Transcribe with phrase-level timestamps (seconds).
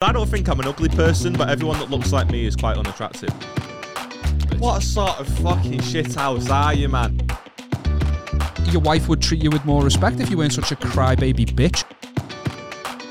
[0.00, 2.76] I don't think I'm an ugly person, but everyone that looks like me is quite
[2.76, 3.30] unattractive.
[4.60, 7.20] What sort of fucking shit house are you, man?
[8.66, 11.82] Your wife would treat you with more respect if you weren't such a crybaby bitch.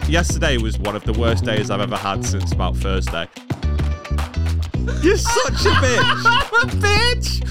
[0.08, 3.28] Yesterday was one of the worst days I've ever had since about Thursday.
[5.02, 6.24] You're such a bitch.
[6.24, 7.44] I'm a bitch.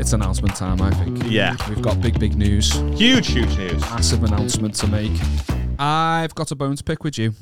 [0.00, 1.22] It's announcement time, I think.
[1.30, 1.54] Yeah.
[1.68, 2.72] We've got big, big news.
[2.98, 3.80] Huge, huge news.
[3.82, 5.12] Massive announcement to make.
[5.78, 7.34] I've got a bone to pick with you.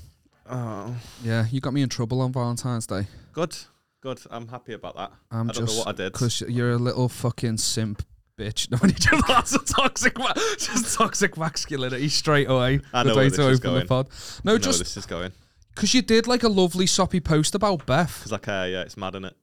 [0.51, 3.06] Oh, Yeah, you got me in trouble on Valentine's Day.
[3.33, 3.56] good,
[4.01, 4.20] good.
[4.30, 5.12] I'm happy about that.
[5.30, 6.12] I'm I don't just know what I did.
[6.12, 8.02] because you're a little fucking simp
[8.38, 8.69] bitch.
[8.71, 10.16] No, you just lots of toxic,
[10.59, 12.80] just toxic masculinity straight away.
[12.93, 13.87] I The know way where to this is open the going.
[13.87, 14.07] pod.
[14.10, 15.33] I No, know where just this is going.
[15.74, 18.96] because you did like a lovely soppy post about Beth, Because I care, yeah, it's
[18.96, 19.37] mad, is it?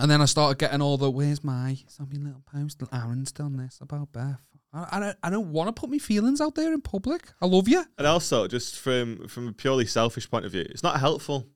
[0.00, 3.78] and then I started getting all the "Where's my soppy little post?" Aaron's done this
[3.80, 4.40] about Beth.
[4.74, 7.32] I, I don't, I don't want to put my feelings out there in public.
[7.40, 7.84] I love you.
[7.96, 11.46] And also, just from from a purely selfish point of view, it's not helpful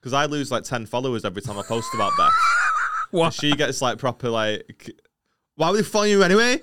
[0.00, 2.32] because I lose like ten followers every time I post about Beth.
[3.10, 3.34] What?
[3.34, 4.90] She gets like proper like,
[5.56, 6.60] why would they follow you anyway?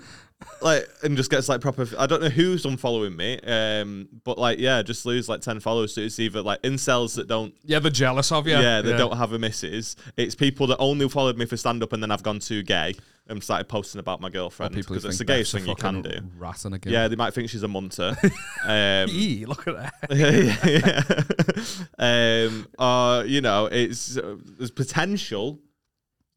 [0.61, 1.85] Like, and just gets like proper.
[1.97, 5.93] I don't know who's unfollowing me, um, but like, yeah, just lose like ten followers.
[5.93, 8.53] So it's either like incels that don't, Yeah, they're jealous of you.
[8.53, 9.95] yeah, they don't have a missus.
[10.17, 12.95] It's people that only followed me for stand up, and then I've gone too gay
[13.27, 15.69] and started posting about my girlfriend People because it's the think gayest Beth's a thing
[15.69, 16.27] you can fucking do.
[16.39, 16.93] Rat and a girl.
[16.93, 18.15] Yeah, they might think she's a munter.
[18.63, 19.93] um, Eee, look at that.
[21.99, 22.45] yeah, yeah.
[22.47, 25.59] um, uh, you know, it's uh, there's potential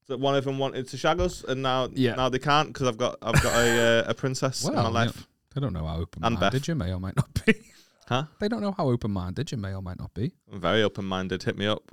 [0.08, 2.14] that one of them wanted to shag us, and now Yeah.
[2.14, 5.26] now they can't because I've got I've got a uh, a princess in my life,
[5.54, 6.68] They don't know how And open-minded Beth.
[6.68, 7.54] you may or might not be.
[8.08, 8.24] huh?
[8.40, 10.32] They don't know how open-minded you may or might not be.
[10.52, 11.42] I'm very open minded.
[11.42, 11.82] Hit me up.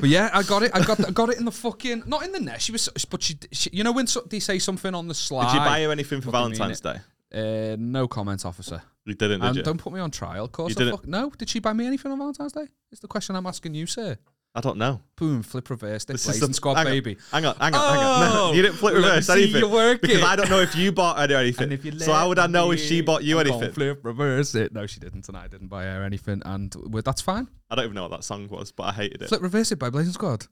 [0.00, 0.70] But yeah, I got it.
[0.74, 2.60] I got I got it in the fucking not in the net.
[2.62, 5.46] She was, but she, she you know when so, they say something on the slide.
[5.52, 6.96] Did you buy her anything for Fucking mean Valentine's Day?
[7.32, 8.82] Uh, no comment, officer.
[9.04, 9.62] You didn't, did And you?
[9.62, 10.44] don't put me on trial.
[10.46, 10.96] Of course, You I didn't?
[11.00, 11.30] fuck, no.
[11.30, 12.66] Did she buy me anything on Valentine's Day?
[12.90, 14.18] It's the question I'm asking you, sir.
[14.52, 15.00] I don't know.
[15.16, 17.16] Boom, flip reverse, This is blazing the- squad hang on, baby.
[17.30, 18.22] Hang on, hang on, hang on.
[18.32, 20.22] Oh, No, you didn't flip let me reverse see anything you work because.
[20.22, 21.72] I don't know if you bought her anything.
[21.72, 23.72] And if so how would I know if she bought you I'm anything?
[23.72, 24.72] Flip reverse it.
[24.72, 27.48] No, she didn't, and I didn't buy her anything, and well, that's fine.
[27.70, 29.28] I don't even know what that song was, but I hated it.
[29.28, 30.46] Flip reverse it by Blazing Squad.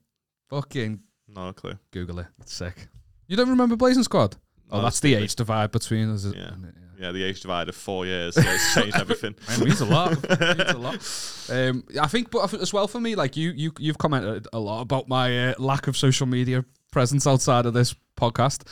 [0.49, 1.73] Fucking No clue.
[1.91, 2.27] Google it.
[2.39, 2.87] It's sick.
[3.27, 4.37] You don't remember Blazing Squad?
[4.71, 6.25] Oh, No, that's the age divide between us.
[6.25, 6.51] Yeah.
[6.53, 6.75] it?
[6.99, 8.35] Yeah, the age divide of four years.
[8.35, 9.33] So it's changed everything.
[9.47, 10.11] It means a lot.
[10.29, 11.49] It means a lot.
[11.49, 14.81] Um, I think, but as well for me, like you, you, you've commented a lot
[14.81, 18.67] about my uh, lack of social media presence outside of this podcast.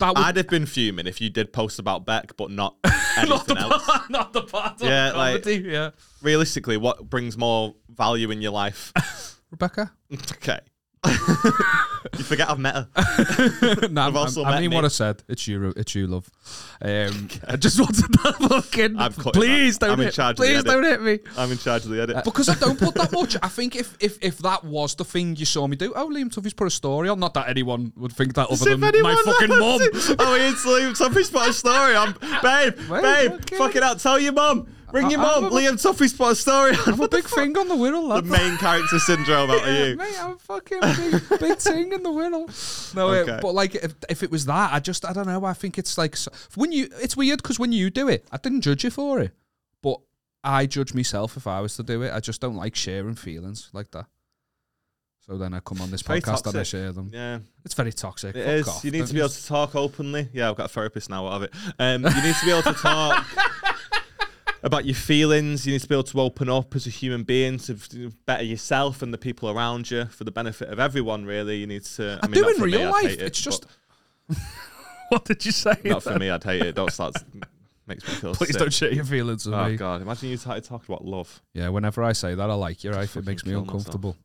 [0.00, 2.74] That would I'd have been fuming if you did post about Beck, but not
[3.16, 3.84] anything not the else.
[3.86, 5.90] part, not the part of Yeah, the like- yeah.
[6.20, 8.92] Realistically, what brings more value in your life?
[9.52, 9.92] Rebecca.
[10.12, 10.58] okay.
[12.16, 13.88] you forget I've met her.
[13.90, 14.76] no, I'm, also I met mean me.
[14.76, 15.22] what I said.
[15.28, 15.72] It's you.
[15.76, 16.30] It's you, love.
[16.80, 18.98] Um, I just wanted that fucking.
[18.98, 19.86] I'm cutting please that.
[19.86, 19.94] don't.
[19.94, 20.66] I'm in hit, charge of the please edit.
[20.66, 21.18] don't hit me.
[21.36, 22.24] I'm in charge of the edit.
[22.24, 23.36] Because I don't put that much.
[23.42, 26.32] I think if if if that was the thing you saw me do, oh, Liam
[26.32, 27.18] Tuffy's put a story on.
[27.18, 29.60] Not that anyone would think that As other if than anyone my fucking mum.
[29.60, 30.14] knows.
[30.18, 32.12] Oh, it's Liam Tuffy's put a story on.
[32.42, 33.56] Babe, Wait, babe, okay.
[33.56, 33.98] fuck it out.
[33.98, 34.68] Tell your mum.
[34.92, 35.44] Ring your mum.
[35.50, 36.72] Liam Tuffy's put a story.
[36.86, 39.96] I'm a big thing on the Wirral, The main character syndrome out of you.
[39.96, 42.94] Mate, I'm fucking big, big thing in the Wirral.
[42.94, 43.38] No, Okay.
[43.40, 45.44] but like if, if it was that, I just I don't know.
[45.44, 46.16] I think it's like
[46.54, 46.88] when you.
[47.00, 49.32] It's weird because when you do it, I didn't judge you for it,
[49.82, 49.98] but
[50.44, 52.12] I judge myself if I was to do it.
[52.12, 54.06] I just don't like sharing feelings like that.
[55.26, 57.08] So then I come on this Very podcast and I share them.
[57.12, 57.38] Yeah.
[57.64, 58.34] It's very toxic.
[58.34, 58.68] It Fuck is.
[58.68, 58.84] off.
[58.84, 60.28] You need to be able to talk openly.
[60.32, 61.52] Yeah, I've got a therapist now What of it.
[61.78, 63.24] Um, you need to be able to talk
[64.62, 65.66] about your feelings.
[65.66, 67.76] You need to be able to open up as a human being to
[68.26, 71.24] better yourself and the people around you for the benefit of everyone.
[71.24, 72.18] Really, you need to.
[72.22, 73.04] I, I mean, do in for me, life.
[73.06, 73.66] it, It's just.
[75.08, 75.74] what did you say?
[75.84, 76.30] not for me.
[76.30, 76.74] I'd hate it.
[76.74, 77.14] Don't start.
[77.86, 78.58] Makes me feel Please sick.
[78.58, 79.76] don't share your feelings with Oh me.
[79.76, 80.02] god!
[80.02, 81.42] Imagine you started talking about love.
[81.52, 83.16] Yeah, whenever I say that, I like your life.
[83.16, 83.74] It makes me kill myself.
[83.80, 84.16] uncomfortable.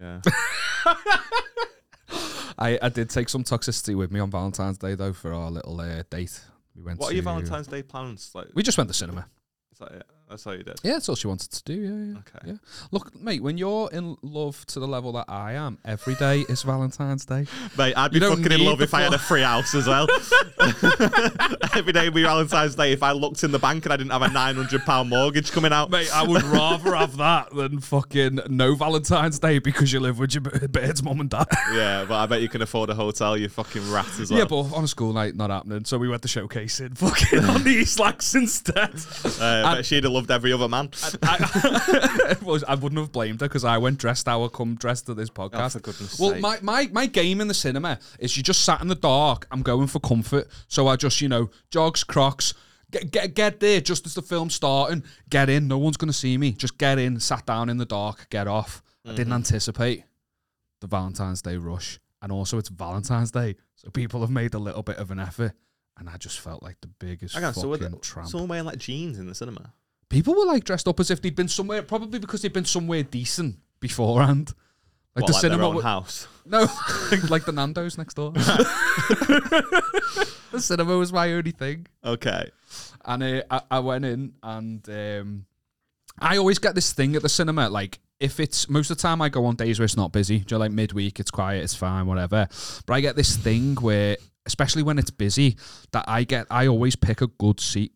[0.00, 0.20] Yeah.
[2.58, 5.80] I, I did take some toxicity with me on Valentine's Day though for our little
[5.80, 6.40] uh, date.
[6.74, 6.98] We went.
[6.98, 8.30] what are to, your Valentine's Day plans?
[8.34, 9.26] Like, We just went to the cinema.
[9.72, 10.06] is that it?
[10.32, 10.80] That's all you did.
[10.82, 11.74] Yeah, that's all she wanted to do.
[11.74, 12.18] Yeah, yeah.
[12.20, 12.52] Okay.
[12.52, 12.86] Yeah.
[12.90, 16.62] Look, mate, when you're in love to the level that I am, every day is
[16.62, 17.44] Valentine's Day.
[17.76, 20.06] Mate, I'd be You fucking in love if I had a free house as well.
[21.74, 24.12] Every day would be Valentine's Day if I looked in the bank and I didn't
[24.12, 25.90] have a nine hundred pound mortgage coming out.
[25.90, 30.34] Mate, I would rather have that than fucking no Valentine's Day because you live with
[30.34, 31.46] your bird's mum and dad.
[31.72, 34.38] Yeah, but I bet you can afford a hotel, you fucking rat as well.
[34.40, 35.84] Yeah, but on a school night, not happening.
[35.84, 38.94] So we went to showcasing fucking on the East Lax instead.
[39.40, 40.90] uh, I bet she'd have loved every other man.
[41.22, 45.06] I, was- I wouldn't have blamed her because I went dressed how I come dressed
[45.06, 45.66] to this podcast.
[45.66, 46.40] Oh, for goodness well, sake.
[46.40, 49.46] my, my, my game in the cinema is you just sat in the dark.
[49.50, 50.48] I'm going for comfort.
[50.68, 52.54] So I just, you know, jogs, crocs,
[52.90, 55.02] Get, get get there just as the film's starting.
[55.30, 55.66] Get in.
[55.66, 56.52] No one's gonna see me.
[56.52, 57.18] Just get in.
[57.20, 58.28] Sat down in the dark.
[58.28, 58.82] Get off.
[59.02, 59.16] I Mm-hmm.
[59.16, 60.04] didn't anticipate
[60.82, 64.82] the Valentine's Day rush, and also it's Valentine's Day, so people have made a little
[64.82, 65.54] bit of an effort,
[65.98, 68.28] and I just felt like the biggest Hang on, so were fucking there- tramp.
[68.28, 69.72] someone wearing like jeans in the cinema?
[70.12, 73.02] People were like dressed up as if they'd been somewhere, probably because they'd been somewhere
[73.02, 74.54] decent beforehand.
[75.16, 76.28] Like What, the like cinema, their own wa- house.
[76.46, 76.60] no,
[77.28, 78.32] like the Nando's next door.
[79.32, 81.86] the cinema was my only thing.
[82.04, 82.50] Okay.
[83.04, 85.46] and uh, I, I went in and um,
[86.18, 89.20] I always get this thing at the cinema like if it's most of the time
[89.20, 91.64] I go on days where it's not busy, do you know, like midweek, it's quiet,
[91.64, 92.46] it's fine, whatever.
[92.86, 94.16] But I get this thing where,
[94.46, 95.56] especially when it's busy,
[95.90, 97.92] that I get, I always pick a good seat,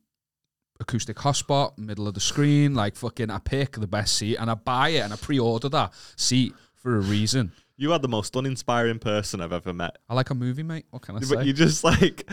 [0.80, 4.54] acoustic hotspot, middle of the screen, like fucking, I pick the best seat and I
[4.54, 7.52] buy it and I pre-order that seat for a reason.
[7.78, 9.98] You are the most uninspiring person I've ever met.
[10.08, 10.86] I like a movie, mate.
[10.90, 11.34] What can I say?
[11.34, 12.26] But you just like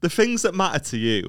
[0.00, 1.28] the things that matter to you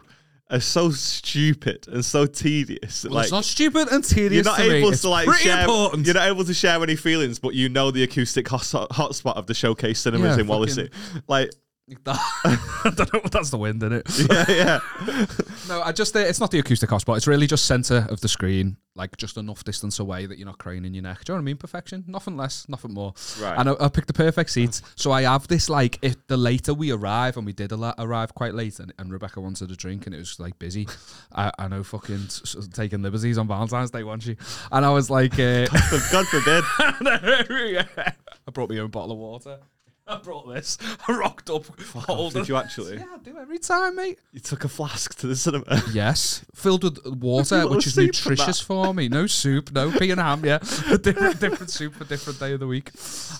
[0.50, 3.04] are so stupid and so tedious.
[3.04, 4.34] Well, like it's not stupid and tedious.
[4.34, 4.76] you're not to me.
[4.76, 5.60] able It's to like pretty share.
[5.60, 6.06] important.
[6.06, 9.46] You're not able to share any feelings, but you know the acoustic hot hotspot of
[9.48, 10.92] the showcase cinemas Yeah, in Wallasey.
[11.28, 11.54] Like, I don't know.
[12.04, 14.04] That's the wind, in it?
[14.30, 15.26] yeah, yeah.
[15.70, 17.16] No, I just uh, it's not the acoustic hotspot.
[17.16, 20.58] It's really just center of the screen, like just enough distance away that you're not
[20.58, 21.24] craning your neck.
[21.24, 21.56] Do you know what I mean?
[21.58, 23.14] Perfection, nothing less, nothing more.
[23.40, 23.58] Right.
[23.58, 26.74] And I, I picked the perfect seats, so I have this like if the later
[26.74, 30.08] we arrive, and we did la- arrive quite late, and, and Rebecca wanted a drink,
[30.08, 30.90] and it was like busy.
[31.34, 34.38] I, I know fucking s- taking liberties on Valentine's Day, wasn't she?
[34.74, 35.68] And I was like, uh,
[36.12, 36.66] God forbid.
[36.80, 39.60] I brought my own bottle of water.
[40.10, 40.78] I brought this.
[41.08, 41.66] I rocked up.
[41.96, 42.96] holding- Did you actually?
[42.98, 44.20] Yeah, I do every time, mate.
[44.32, 45.66] You took a flask to the cinema.
[45.92, 49.10] Yes, filled with water, little which is soup and nutritious for me.
[49.10, 50.44] No soup, no pea and ham.
[50.46, 52.92] Yeah, different different soup for different day of the week.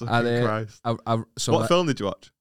[0.02, 0.80] And, uh, Christ.
[0.84, 2.32] I, I, so What I- film did you watch?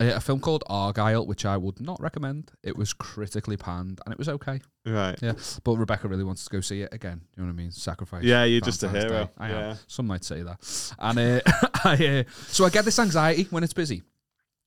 [0.00, 2.50] A film called Argylle, which I would not recommend.
[2.62, 4.60] It was critically panned, and it was okay.
[4.84, 5.16] Right.
[5.22, 7.20] Yeah, but Rebecca really wants to go see it again.
[7.36, 7.70] You know what I mean?
[7.70, 8.24] Sacrifice.
[8.24, 9.08] Yeah, you're just a hero.
[9.24, 9.30] Day.
[9.38, 9.54] I am.
[9.54, 9.76] Yeah.
[9.86, 10.94] Some might say that.
[10.98, 11.40] And uh,
[11.84, 14.02] I, uh, so I get this anxiety when it's busy,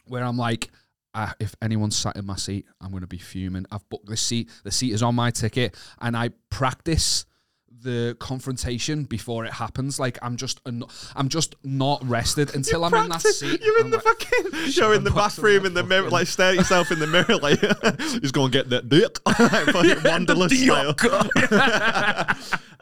[0.06, 0.70] where I'm like,
[1.14, 3.66] uh, if anyone's sat in my seat, I'm going to be fuming.
[3.72, 4.50] I've booked this seat.
[4.64, 7.26] The seat is on my ticket, and I practice
[7.88, 9.98] the confrontation before it happens.
[10.00, 10.84] Like I'm just, an-
[11.16, 13.62] I'm just not rested until I'm in that seat.
[13.64, 14.72] You're in I'm the like, fucking.
[14.74, 17.60] You're in the bathroom in the mirror, like stare at yourself in the mirror, like
[18.22, 19.38] he's going to get that dick, like
[19.74, 20.94] fucking Wanderlust style.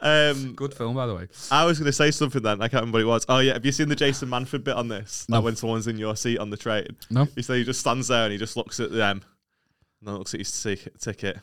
[0.00, 1.28] um, Good film, by the way.
[1.52, 2.60] I was going to say something then.
[2.60, 3.26] I can't remember what it was.
[3.28, 5.26] Oh yeah, have you seen the Jason Manford bit on this?
[5.28, 5.36] No.
[5.36, 6.88] Like when someone's in your seat on the train.
[7.10, 7.26] No.
[7.36, 9.22] He said he just stands there and he just looks at them,
[10.00, 11.38] and then looks at his ticket, ticket,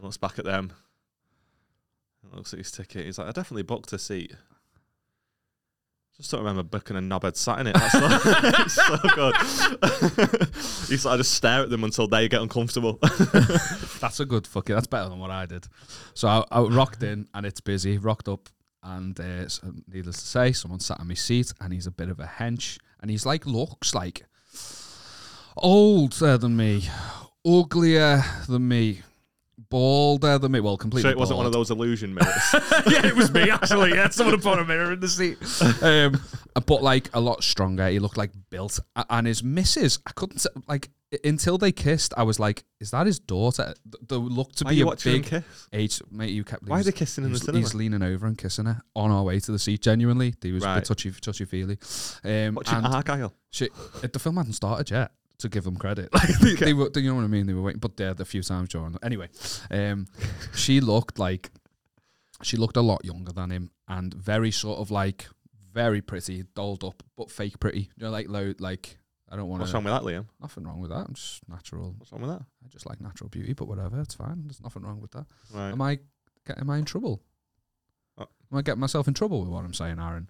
[0.00, 0.72] looks back at them,
[2.36, 3.06] looks at his ticket.
[3.06, 4.34] He's like, I definitely booked a seat.
[6.16, 7.74] Just don't remember booking a knobhead sat in it.
[7.74, 9.34] That's so, so good.
[10.88, 12.98] He's like, I just stare at them until they get uncomfortable.
[14.00, 14.74] That's a good fucking.
[14.74, 15.66] That's better than what I did.
[16.12, 17.96] So I, I rocked in, and it's busy.
[17.96, 18.50] Rocked up,
[18.82, 22.10] and uh, so needless to say, someone sat on my seat, and he's a bit
[22.10, 24.26] of a hench, and he's like looks like
[25.56, 26.88] older than me,
[27.46, 29.00] uglier than me,
[29.72, 30.60] balder than me.
[30.60, 31.08] Well, completely.
[31.08, 32.32] so it wasn't one of those illusion mirrors.
[32.86, 33.90] yeah, it was me actually.
[33.94, 35.38] Yeah, someone put a mirror in the seat.
[35.82, 36.20] Um,
[36.66, 37.88] but like a lot stronger.
[37.88, 39.98] He looked like built, A- and his missus.
[40.06, 40.90] I couldn't like
[41.24, 42.12] until they kissed.
[42.16, 44.96] I was like, "Is that his daughter?" Th- They looked to Why be you a
[44.96, 45.44] big kiss?
[45.72, 46.00] age.
[46.10, 46.64] Mate, you kept.
[46.68, 47.58] Why are he's- they kissing in the he's, cinema?
[47.58, 49.80] he's leaning over and kissing her on our way to the seat.
[49.82, 50.74] Genuinely, he was a Right.
[50.76, 51.78] bit touchy, touchy feely.
[52.24, 53.32] Um, Watching Argylle.
[53.50, 53.68] she,
[54.02, 55.12] the film hadn't started yet.
[55.38, 57.46] To give them credit, like they, they were, you know what I mean.
[57.46, 58.96] They were waiting, but there a few times during.
[59.02, 59.28] Anyway,
[59.72, 60.06] um,
[60.54, 61.50] she looked like
[62.42, 65.26] she looked a lot younger than him, and very sort of like
[65.72, 67.90] very pretty, dolled up, but fake pretty.
[67.96, 68.98] You know, like low, like
[69.30, 69.62] I don't want to.
[69.64, 70.26] What's wrong with that, Liam?
[70.40, 71.06] Nothing wrong with that.
[71.08, 71.94] I'm just natural.
[71.98, 72.42] What's wrong with that?
[72.64, 74.42] I just like natural beauty, but whatever, it's fine.
[74.44, 75.26] There's nothing wrong with that.
[75.52, 75.70] Right.
[75.70, 75.98] Am I?
[76.46, 77.20] get- Am I in trouble?
[78.18, 78.26] Uh.
[78.52, 80.28] Am I getting myself in trouble with what I'm saying, Aaron?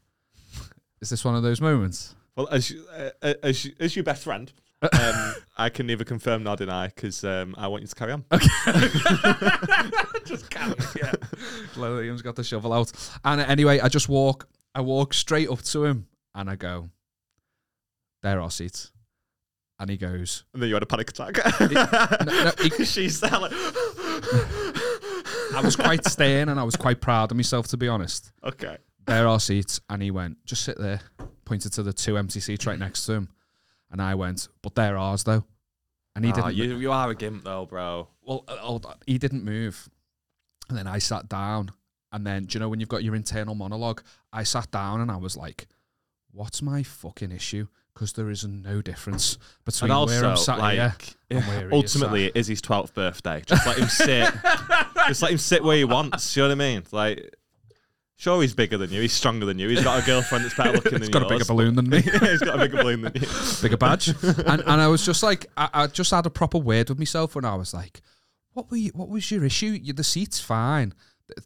[1.00, 2.14] Is this one of those moments?
[2.36, 2.86] Well, as you,
[3.22, 4.50] uh, as you, as your best friend,
[4.82, 8.24] um, I can neither confirm nor deny because um, I want you to carry on.
[10.24, 11.12] just carry yeah.
[11.74, 12.92] Liam's got the shovel out.
[13.24, 16.90] And uh, anyway, I just walk I walk straight up to him and I go,
[18.22, 18.90] There are seats.
[19.78, 21.38] And he goes, And then you had a panic attack.
[22.24, 27.36] no, he- She's there like, I was quite stern and I was quite proud of
[27.36, 28.32] myself to be honest.
[28.44, 28.78] okay.
[29.04, 29.80] There are seats.
[29.90, 31.00] And he went, Just sit there.
[31.44, 33.28] Pointed to the two empty seats right next to him.
[33.92, 35.44] And I went, But they're ours though.
[36.16, 38.08] And he Ah, didn't you, you are a gimp though, bro.
[38.22, 38.96] well, uh, hold on.
[39.06, 39.88] he didn't move.
[40.68, 41.70] And then I sat down.
[42.14, 44.02] And then, do you know when you've got your internal monologue?
[44.34, 45.66] I sat down and I was like,
[46.30, 47.68] what's my fucking issue?
[47.94, 50.94] Because there is no difference between And where I'm sat like, here
[51.30, 53.42] and where he is ultimately, it is his 12th birthday.
[53.46, 54.32] Just let him sit.
[55.08, 56.36] just let him sit where he wants.
[56.36, 56.82] You know what I mean?
[56.92, 57.34] Like,
[58.22, 59.00] sure, he's bigger than you.
[59.00, 59.68] He's stronger than you.
[59.68, 61.06] He's got a girlfriend that's better looking than you.
[61.06, 62.02] He's got a bigger balloon than me.
[62.12, 63.26] but- he's got a bigger balloon than you.
[63.62, 64.08] bigger badge.
[64.08, 67.34] and and I was just like, I, I just had a proper word with myself
[67.34, 68.00] when I was like,
[68.52, 69.78] what were you, what was your issue?
[69.82, 70.94] You, the seat's fine.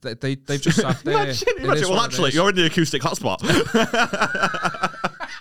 [0.02, 1.14] They, they they've just sat there.
[1.14, 3.40] Imagine, imagine well, actually, you're in the acoustic hotspot.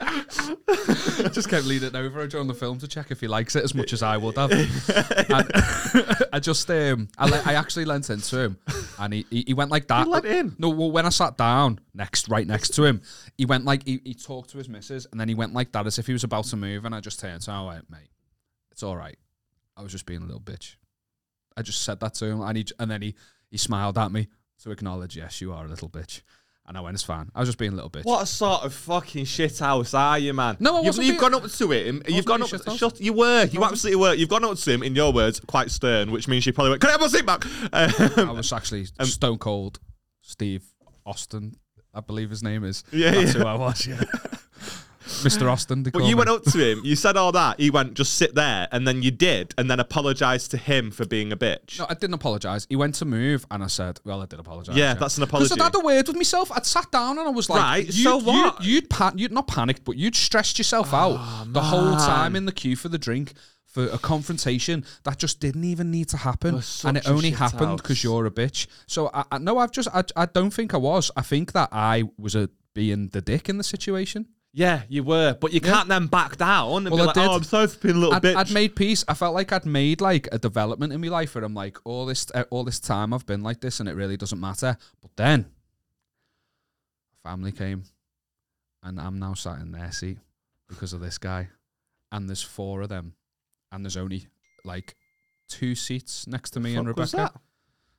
[1.31, 3.93] just kept leaning over during the film to check if he likes it as much
[3.93, 4.51] as I would have.
[5.27, 5.51] And
[6.31, 8.57] I just um, I, le- I actually leant into him,
[8.99, 10.05] and he, he, he went like that.
[10.05, 10.55] You leant in?
[10.57, 13.01] No, well, when I sat down next, right next to him,
[13.37, 15.87] he went like he, he talked to his missus, and then he went like that
[15.87, 17.89] as if he was about to move, and I just turned to him, I went,
[17.89, 18.09] mate,
[18.71, 19.17] it's all right.
[19.77, 20.75] I was just being a little bitch.
[21.57, 23.15] I just said that to him, and he and then he
[23.49, 24.27] he smiled at me
[24.63, 26.21] to acknowledge, yes, you are a little bitch.
[26.67, 27.29] And I went, it's fine.
[27.35, 28.05] I was just being a little bitch.
[28.05, 30.57] what sort of fucking shit house are you, man?
[30.59, 32.01] No, I you've, wasn't you've being- gone up to him.
[32.07, 32.49] You've gone up.
[32.49, 32.77] being shithouse.
[32.79, 33.45] Shut, you were.
[33.45, 34.13] You absolutely were.
[34.15, 34.81] You've gone up to him.
[34.81, 36.81] In your words, quite stern, which means you probably went.
[36.81, 37.45] Can I have my seat back?
[37.71, 39.79] Um, I was actually stone cold
[40.21, 40.63] Steve
[41.05, 41.55] Austin,
[41.93, 42.83] I believe his name is.
[42.91, 43.41] Yeah, That's yeah.
[43.41, 44.03] who I was, yeah.
[45.05, 45.49] Mr.
[45.51, 46.13] Austin, But you me.
[46.15, 49.03] went up to him, you said all that, he went, just sit there, and then
[49.03, 51.79] you did, and then apologised to him for being a bitch.
[51.79, 52.65] No, I didn't apologise.
[52.69, 54.75] He went to move, and I said, "Well, I did apologise.
[54.75, 55.49] Yeah, that's an apology.
[55.53, 55.61] Because.
[55.61, 56.51] I'd had a word with myself.
[56.51, 58.63] I'd sat down and I was like, Right, you'd, so what?
[58.63, 62.35] You'd, you'd, pan- you'd not panicked, but you'd stressed yourself ah, out the whole time
[62.35, 63.33] in the queue for the drink
[63.75, 68.03] for a confrontation that just didn't even need to happen, and it only happened because
[68.03, 68.67] you're a bitch.
[68.87, 71.11] So I, I no, I've just I, I don't think I was.
[71.17, 74.27] I think that I was a being the dick in the situation.
[74.57, 77.27] Yeah, you were, but you can't then back down and Well, be I like, did.
[77.27, 79.03] "Oh, I'm sorry for being a little I'd, bitch." I'd made peace.
[79.05, 82.05] I felt like I'd made like a development in my life where I'm like, all
[82.05, 84.77] this, uh, all this time I've been like this, and it really doesn't matter.
[85.01, 85.47] But then,
[87.21, 87.83] family came,
[88.81, 90.19] and I'm now sat in their seat
[90.69, 91.49] because of this guy,
[92.13, 93.15] and there's four of them,
[93.73, 94.27] and there's only
[94.63, 94.95] like
[95.49, 97.41] two seats next to me and Fuck was Rebecca.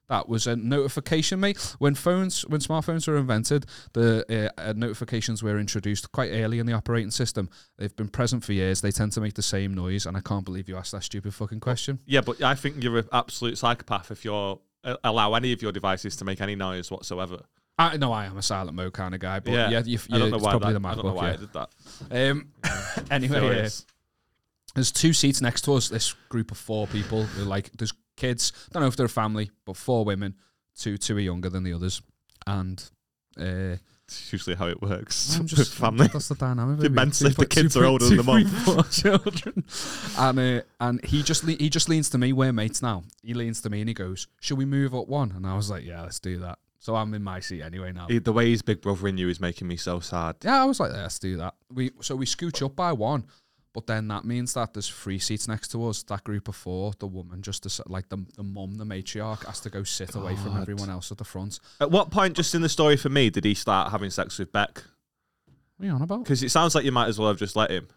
[0.08, 0.28] That?
[0.28, 1.74] Was a notification, mate.
[1.78, 6.66] When phones, when smartphones were invented, the uh, uh, notifications were introduced quite early in
[6.66, 7.48] the operating system.
[7.78, 8.80] They've been present for years.
[8.80, 11.34] They tend to make the same noise, and I can't believe you asked that stupid
[11.34, 11.98] fucking question.
[12.06, 15.72] Yeah, but I think you're an absolute psychopath if you're uh, allow any of your
[15.72, 17.40] devices to make any noise whatsoever.
[17.78, 20.30] I know I am a silent mode kind of guy, but yeah, you, I don't
[20.30, 20.50] know it's why.
[20.52, 21.16] probably That, the I don't know MacBook.
[21.16, 22.30] why I did that.
[22.30, 22.48] Um,
[23.10, 23.40] anyway, yeah.
[23.40, 23.86] Furious.
[24.74, 25.88] there's two seats next to us.
[25.90, 27.26] This group of four people.
[27.38, 28.52] Like there's kids.
[28.72, 30.34] Don't know if they're a family, but four women.
[30.74, 32.02] Two two are younger than the others,
[32.46, 32.82] and
[33.38, 36.06] uh, It's usually how it works I'm just family.
[36.08, 36.74] That's the dynamic.
[36.74, 36.92] It's baby.
[36.92, 38.84] immense Two if the two kids are older than the mom.
[38.90, 39.64] children.
[40.18, 42.32] and uh, and he just le- he just leans to me.
[42.32, 43.04] We're mates now.
[43.22, 45.70] He leans to me and he goes, "Should we move up one?" And I was
[45.70, 48.06] like, "Yeah, let's do that." So I'm in my seat anyway now.
[48.06, 50.36] The way he's big brother in you is making me so sad.
[50.44, 51.54] Yeah, I was like, let's do that.
[51.72, 53.24] We so we scooch up by one,
[53.76, 56.02] but then that means that there's three seats next to us.
[56.04, 59.60] That group of four, the woman just to, like the the mum, the matriarch, has
[59.60, 61.60] to go sit away from everyone else at the front.
[61.78, 64.50] At what point, just in the story for me, did he start having sex with
[64.50, 64.82] Beck?
[65.76, 66.24] What are you on about?
[66.24, 67.88] Because it sounds like you might as well have just let him.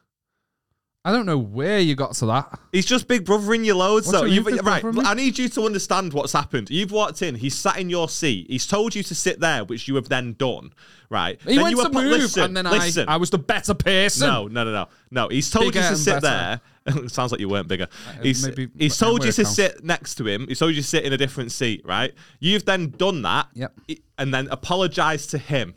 [1.05, 2.59] I don't know where you got to that.
[2.73, 4.25] He's just big brother in your loads, What do though.
[4.25, 5.01] you mean You've- big right, me?
[5.05, 6.69] I need you to understand what's happened.
[6.69, 9.87] You've walked in, he's sat in your seat, he's told you to sit there, which
[9.87, 10.73] you have then done,
[11.09, 11.39] right?
[11.47, 13.07] He then went you to apo- move, listen, and then listen.
[13.07, 14.27] I I was the better person.
[14.27, 15.27] No, no, no, no, no.
[15.29, 16.61] He's told Bigger you to and sit better.
[16.85, 17.07] there.
[17.09, 17.87] sounds like you weren't bigger.
[18.21, 20.47] He's, maybe- he's uh, told you to sit next to him.
[20.49, 22.13] He's told you to sit in a different seat, right?
[22.41, 23.73] You've then done that, Yep.
[23.89, 25.75] i- and then apologized to him.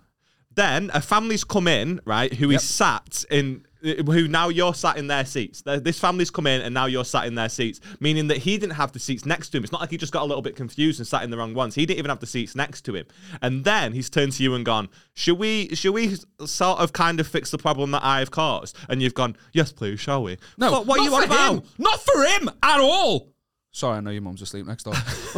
[0.55, 2.33] Then a family's come in, right?
[2.35, 2.61] Who Yep.
[2.61, 5.63] is sat in, who now you're sat in their seats.
[5.63, 8.77] This family's come in, and now you're sat in their seats, meaning that he didn't
[8.77, 9.65] have the seats next to him.
[9.65, 11.55] It's not like he just got a little bit confused and sat in the wrong
[11.55, 11.75] ones.
[11.75, 13.07] He didn't even have the seats next to him.
[13.41, 15.75] And then he's turned to you and gone, "Should we?
[15.75, 19.37] Should we sort of kind of fix the problem that I've caused?" And you've gone,
[19.53, 21.55] "Yes, please, shall we?" No, what, what are you on for about?
[21.55, 21.63] him.
[21.79, 23.33] Not for him at all.
[23.73, 24.95] Sorry, I know your mum's asleep next door.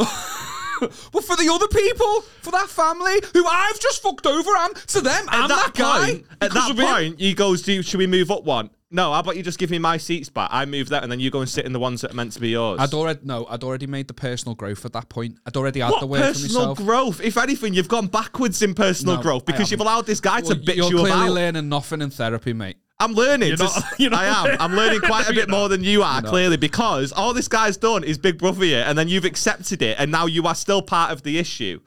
[1.11, 5.01] but for the other people, for that family who I've just fucked over, I'm to
[5.01, 5.25] them.
[5.29, 6.05] I'm At that, guy.
[6.11, 9.35] point, at that point, he goes, "Do should we move up one?" No, how about
[9.35, 10.47] you just give me my seats back?
[10.53, 12.31] I move that, and then you go and sit in the ones that are meant
[12.33, 12.79] to be yours.
[12.79, 15.37] I'd already no, I'd already made the personal growth at that point.
[15.45, 16.77] I'd already had what the word for personal myself.
[16.77, 17.21] growth?
[17.21, 19.91] If anything, you've gone backwards in personal No, growth I because you've haven't.
[19.93, 21.31] allowed this guy to bitch you're you clearly about.
[21.31, 22.77] learning nothing in therapy, mate.
[22.99, 23.49] I'm learning.
[23.49, 24.57] You're not- you're not I am.
[24.61, 28.03] I'm learning quite a bit more than you are, clearly, because all this guy's done
[28.03, 31.11] is big brother you, and then you've accepted it, and now you are still part
[31.11, 31.79] of the issue.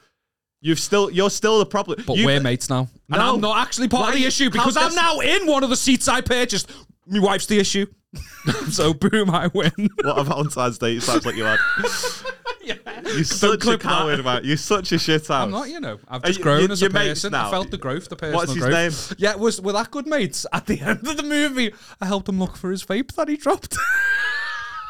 [0.61, 2.03] You've still, you're still the problem.
[2.07, 2.89] But You've- we're mates now.
[3.11, 3.35] And No.
[3.35, 5.47] I'm not actually part Why of the you- issue because how's I'm this- now in
[5.47, 6.69] one of the seats I purchased
[7.09, 7.87] My wife's the issue.
[8.71, 9.73] so boom, I win.
[10.03, 11.59] What a Valentine's Day it sounds like you had.
[12.63, 12.75] yeah.
[13.05, 13.89] You're such a clip that.
[13.89, 14.43] coward, man.
[14.45, 15.31] You're such a shit house.
[15.45, 15.99] I'm not, you know.
[16.09, 17.33] I've just you- grown you- as a your mates person.
[17.33, 17.49] now?
[17.49, 19.11] I felt the growth, the personal What's his growth.
[19.11, 19.17] name?
[19.19, 21.73] Yeah, it was were that good mates at the end of the movie.
[22.01, 23.77] I helped him look for his vape that he dropped.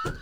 [0.04, 0.12] I'm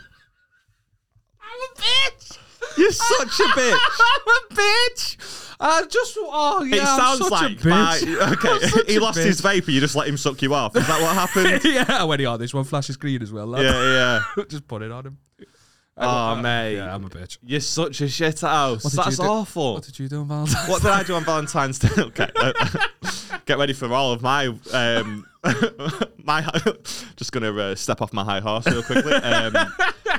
[1.43, 2.39] a bitch.
[2.79, 3.79] You're such a bitch.
[4.01, 5.46] I'm a bitch.
[5.59, 6.77] I just oh yeah.
[6.77, 8.19] it I'm sounds like a bitch.
[8.43, 8.93] by- okay.
[8.93, 9.61] he lost his bitch.
[9.61, 9.65] vape.
[9.67, 10.77] and You just let him suck you off.
[10.77, 11.65] Is that what happened?
[11.75, 13.47] yeah, when he oh, this one flashes green as well.
[13.47, 13.63] lad.
[13.65, 14.45] yeah, yeah.
[14.49, 15.19] just put it on him.
[15.99, 16.75] Oh, mate.
[16.77, 17.39] Yeah, I'm a bitch.
[17.43, 18.83] You're such a shit house.
[18.83, 19.75] That's awful.
[19.75, 20.69] What did you do on Valentine's?
[20.69, 21.89] What did I do on Valentine's Day?
[21.97, 22.53] Okay, uh,
[23.47, 25.27] get ready for all of my um,
[26.25, 26.43] my.
[27.17, 29.13] Just gonna uh, step off my high horse real quickly.
[29.15, 29.55] Um,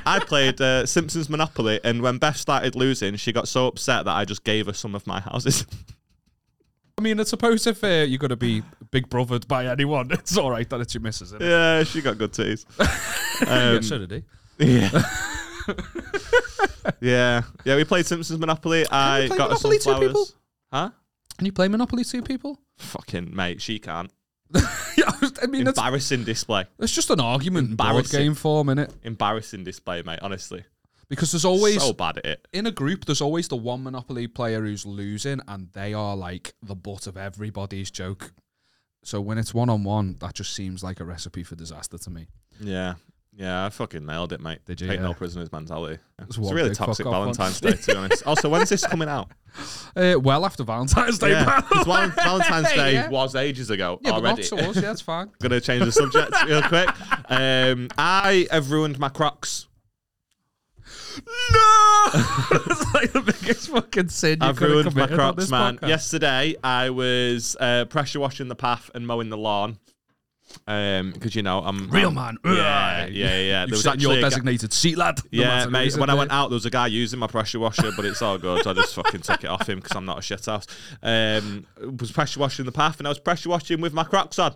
[0.06, 4.16] I played uh, Simpsons Monopoly, and when Beth started losing, she got so upset that
[4.16, 5.66] I just gave her some of my houses.
[6.98, 10.50] I mean, I suppose if uh, you're to be big brothered by anyone, it's all
[10.50, 11.28] right that it's your missus.
[11.32, 11.48] Isn't it?
[11.48, 12.66] yeah, she got good teas.
[13.46, 14.24] yeah, Um, so did
[14.58, 14.80] he.
[14.80, 14.90] yeah.
[17.00, 17.76] yeah, yeah.
[17.76, 18.84] We played Simpsons Monopoly.
[18.90, 20.06] I play got her some Monopoly flowers.
[20.08, 20.28] people?
[20.72, 20.90] Huh?
[21.36, 22.58] Can you play Monopoly two people?
[22.78, 24.10] Fucking mate, she can't.
[25.42, 26.64] I mean, that's, Embarrassing display.
[26.78, 28.20] it's just an argument in board Embarrassing.
[28.20, 28.90] game form, innit?
[29.02, 30.18] Embarrassing display, mate.
[30.22, 30.64] Honestly,
[31.08, 32.48] Because there's always so bad at it.
[32.52, 36.54] in a group, there's always the one Monopoly player who's losing, and they are like
[36.62, 38.32] the butt of everybody's joke.
[39.04, 42.10] So when it's one on one, that just seems like a recipe for disaster to
[42.10, 42.26] me.
[42.60, 42.94] Yeah.
[43.38, 44.58] Yeah, I fucking nailed it, mate.
[44.66, 44.88] Did you?
[44.88, 45.04] Take Yeah.
[45.06, 46.00] no prisoners mentality.
[46.18, 47.34] It's, one a really toxic fuck off one.
[47.34, 48.26] Valentine's Day, to be honest.
[48.26, 49.30] Also, when's this coming out?
[49.96, 53.08] Uh, well, after Valentine's Day, Yeah, Val- Valentine's Day Yeah.
[53.08, 54.42] was ages ago Yeah, but already.
[54.42, 54.76] not to us.
[54.82, 55.30] Yeah, it's fine.
[55.40, 56.88] Gonna change the subject real quick.
[57.30, 59.66] Um, I have ruined my Crocs.
[61.16, 62.10] No,
[62.52, 65.78] it's like the biggest fucking sin you I've ruined my Crocs, man.
[65.78, 65.88] podcast.
[65.88, 69.78] Yesterday, I was uh, pressure washing the path and mowing the lawn.
[70.66, 72.38] Um, because you know I'm Real I'm- man.
[72.44, 73.66] Yeah, yeah, yeah.
[73.66, 75.20] You sat in your designated seat, lad.
[75.30, 75.96] Yeah, mate.
[75.96, 78.38] When I went out, there was a guy using my pressure washer, but it's all
[78.38, 78.62] good.
[78.64, 80.66] So I just fucking took it off him because I'm not a shit house.
[81.02, 81.66] Um,
[81.98, 84.54] was pressure washing the path, and I was pressure washing with my Crocs on.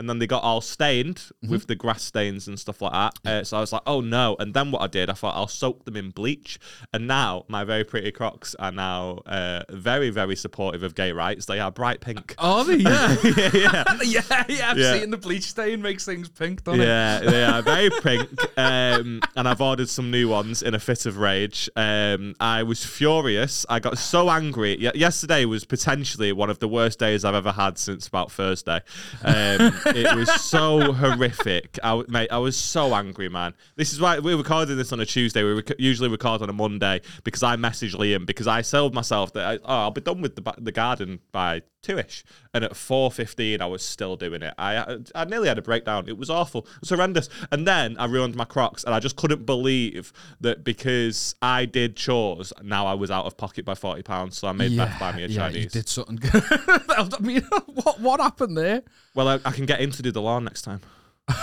[0.00, 1.52] And then they got all stained Mm-hmm.
[1.52, 3.12] with the grass stains and stuff like that.
[3.24, 4.34] Uh, so I was like, oh no.
[4.38, 6.58] And then what I did, I thought I'll soak them in bleach.
[6.92, 11.46] And now my very pretty Crocs are now uh, very, very supportive of gay rights.
[11.46, 12.34] They are bright pink.
[12.38, 13.16] Oh, they- yeah.
[13.24, 13.84] yeah, yeah.
[14.04, 14.98] yeah, yeah, I've Yeah.
[14.98, 16.84] seen the bleach stain makes things pink, doesn't it?
[16.86, 18.28] Yeah, they are very pink.
[18.58, 21.68] Um, and I've ordered some new ones in a fit of rage.
[21.76, 23.64] Um, I was furious.
[23.68, 24.76] I got so angry.
[24.80, 28.80] Y- yesterday was potentially one of the worst days I've ever had since about Thursday.
[29.24, 31.78] Um, it was so horrific.
[31.82, 33.54] I, mate, I was so angry, man.
[33.76, 35.42] This is why we're recording this on a Tuesday.
[35.42, 39.32] We rec- usually record on a Monday because I messaged Liam because I sold myself
[39.34, 42.24] that I, oh, I'll be done with the, the garden by two-ish.
[42.52, 44.52] And at 4.15, I was still doing it.
[44.58, 46.08] I, I nearly had a breakdown.
[46.08, 46.62] It was awful.
[46.62, 47.28] It was horrendous.
[47.52, 51.96] And then I ruined my Crocs, and I just couldn't believe that because I did
[51.96, 54.34] chores, now I was out of pocket by £40.
[54.34, 55.72] So I made Beth buy me a yeah, you Chinese.
[55.72, 56.42] did something good.
[56.90, 58.82] I mean, what what happened there?
[59.14, 60.80] Well, I, I can get him to do the lawn next time.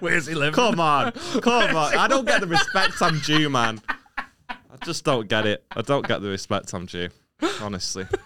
[0.00, 0.54] Where's he living?
[0.54, 1.12] Come on.
[1.12, 1.96] Come on.
[1.96, 3.80] I don't get the respect I'm due, man.
[4.48, 5.64] I just don't get it.
[5.76, 7.08] I don't get the respect I'm due.
[7.60, 8.06] Honestly.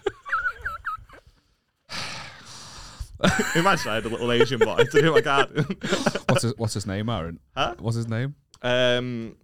[3.54, 5.64] Imagine I had a little Asian boy to do my garden.
[6.28, 7.40] What's his, what's his name, Aaron?
[7.56, 7.74] Huh?
[7.78, 8.34] What's his name?
[8.62, 9.36] um,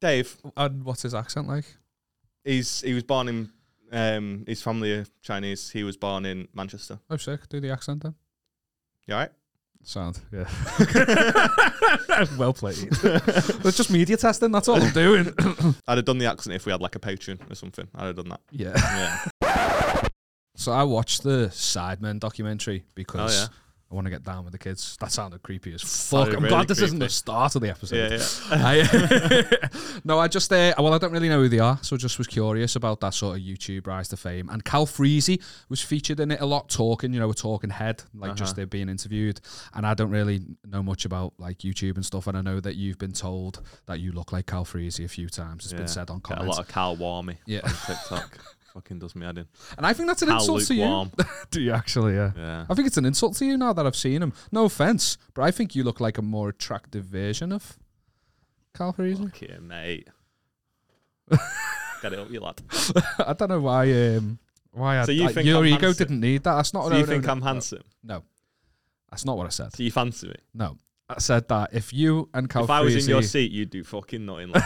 [0.00, 1.64] Dave, And what's his accent like?
[2.44, 3.50] he's he was born in
[3.92, 5.70] um, his family are Chinese.
[5.70, 6.98] He was born in Manchester.
[7.10, 7.48] Oh, sick.
[7.48, 8.14] Do the accent then.
[9.06, 9.30] You alright?
[9.84, 10.48] Sound, yeah.
[12.36, 12.76] well played.
[12.90, 14.50] it's just media testing.
[14.52, 15.32] That's all I'm doing.
[15.88, 17.86] I'd have done the accent if we had like a Patreon or something.
[17.94, 18.40] I'd have done that.
[18.50, 18.72] yeah.
[19.42, 20.02] Yeah.
[20.56, 23.48] So I watched the Sidemen documentary because Oh, yeah.
[23.90, 24.98] I want to get down with the kids.
[25.00, 26.28] That sounded creepy as fuck.
[26.28, 28.12] I'm really glad this isn't the start of the episode.
[28.12, 28.18] Yeah,
[28.50, 29.58] yeah.
[29.62, 29.68] I,
[30.04, 32.26] no, I just uh, well, I don't really know who they are, so just was
[32.26, 34.50] curious about that sort of YouTube rise to fame.
[34.50, 38.02] And Cal Freezy was featured in it a lot, talking, you know, a talking head,
[38.14, 38.56] like just Uh-huh.
[38.56, 39.40] there being interviewed.
[39.72, 42.26] And I don't really know much about like YouTube and stuff.
[42.26, 45.30] And I know that you've been told that you look like Cal Freezy a few
[45.30, 45.64] times.
[45.64, 45.78] It's Yeah.
[45.78, 47.60] been said on Get a lot of Cal Warmy Yeah.
[47.64, 48.38] on TikTok.
[48.78, 49.46] Fucking does me head in.
[49.76, 50.82] and I think that's an Cal insult to you.
[50.84, 51.10] lukewarm.
[51.50, 52.14] Do you actually?
[52.14, 52.30] Yeah.
[52.36, 52.66] Yeah.
[52.70, 54.32] I think it's an insult to you now that I've seen him.
[54.52, 57.76] No offense, but I think you look like a more attractive version of
[58.76, 59.24] Cal Freezy.
[59.32, 60.06] Fuck yeah, mate.
[62.02, 62.60] Get it up, you lad.
[63.18, 63.90] I don't know why.
[63.90, 64.38] Um,
[64.70, 66.06] why So I, you I- think your I'm ego handsome?
[66.06, 66.54] didn't need that?
[66.54, 66.88] That's not.
[66.88, 67.46] No, you no, think no, I'm no.
[67.46, 67.82] handsome?
[68.04, 68.22] No,
[69.10, 69.74] that's not what I said.
[69.74, 70.34] So you fancy me?
[70.54, 73.70] No, I said that if you and Cal if I was in your seat, you'd
[73.70, 74.50] do fucking nothing.
[74.52, 74.62] Like.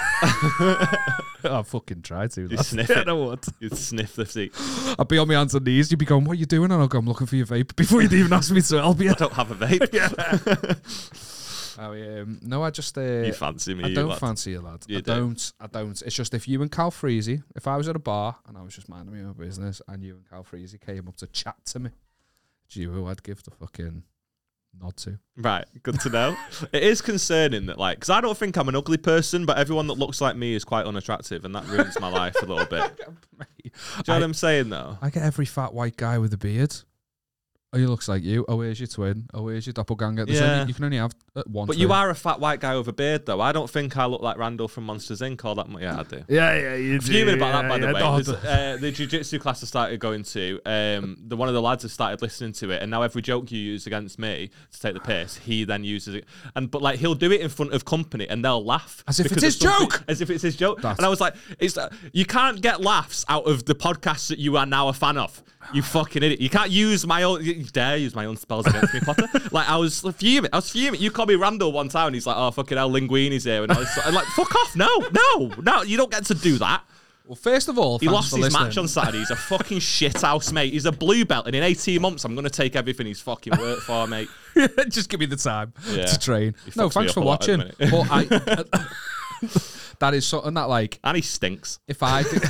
[1.51, 2.47] I fucking try to.
[2.49, 3.09] You sniff Yeah, it.
[3.09, 3.45] I would.
[3.61, 4.53] You'd sniff the seat.
[4.99, 5.91] I'd be on my hands and knees.
[5.91, 7.75] You'd be going, "What are you doing?" And I'll go, "I'm looking for your vape."
[7.77, 9.11] Before you'd even ask me to help you.
[9.11, 9.93] I don't have a vape.
[9.93, 10.75] yeah.
[11.79, 14.85] Oh, um, no, I just uh, you fancy me, I you don't fancy you, lad.
[14.87, 15.11] You I do.
[15.15, 15.53] don't.
[15.59, 16.03] I don't.
[16.03, 18.63] It's just if you and Cal Freezy, if I was at a bar and I
[18.63, 21.57] was just minding my own business, and you and Cal Freezy came up to chat
[21.67, 21.91] to me,
[22.69, 24.03] do you who I'd give the fucking
[24.81, 25.19] nod to?
[25.37, 26.37] Right, good to know.
[26.73, 29.87] it is concerning that, like, because I don't think I'm an ugly person, but everyone
[29.89, 32.97] that looks like me is quite unattractive, and that ruins my life a little bit.
[32.99, 33.07] Do
[33.65, 33.71] you
[34.09, 34.99] know what I'm saying, though?
[35.01, 36.75] I get every fat white guy with a beard.
[37.75, 38.45] Oh, he looks like you.
[38.49, 39.25] Oh, where's your twin?
[39.33, 40.27] Oh, where's your doppelganger?
[40.27, 40.57] There's Yeah.
[40.61, 41.67] only, you can only have uh, one.
[41.67, 43.41] But you are a fat white guy with a beard, though.
[43.41, 45.43] I don't think I look like Randall from Monsters Inc.
[45.43, 45.81] All that much.
[45.81, 46.23] Yeah, I do.
[46.29, 47.07] Yeah, yeah, you do.
[47.07, 48.01] Fuming about that, by the yeah, way.
[48.01, 51.63] no, There's, uh, the jiu-jitsu class I started going to, um, the one of the
[51.63, 54.79] lads has started listening to it, and now every joke you use against me to
[54.79, 56.27] take the piss, he then uses it.
[56.55, 59.25] And but like he'll do it in front of company, and they'll laugh As if
[59.27, 60.05] it's because his something- joke!
[60.09, 60.83] As if it's his joke.
[60.83, 64.29] That's- and I was like, "It's uh, you can't get laughs out of the podcast
[64.29, 66.41] that you are now a fan of." You fucking idiot!
[66.41, 67.45] You can't use my own.
[67.45, 69.27] You dare use my own spells against me, Potter?
[69.53, 70.51] Like I was fuming.
[70.53, 71.01] I was fuming.
[71.01, 73.71] You called me Randall one time, and he's like, "Oh fucking hell, Linguini's here," and
[73.73, 74.77] I was like, "Fuck off!
[74.77, 75.83] No, no, no!
[75.83, 76.83] You don't get to do that."
[77.27, 78.63] well, first of all, He lost his listening.
[78.65, 79.19] match on Saturday.
[79.19, 80.73] He's a fucking shit house, mate.
[80.73, 83.57] He's a blue belt, and in 18 months, I'm going to take everything he's fucking
[83.59, 84.29] worked for, mate.
[84.89, 86.07] Just give me the time Yeah.
[86.07, 86.55] to train.
[86.65, 87.91] He No, thanks for a lot at watching.
[87.91, 88.27] But I,
[88.75, 88.85] uh,
[90.01, 91.79] that is something that like And he stinks.
[91.87, 92.41] if I do,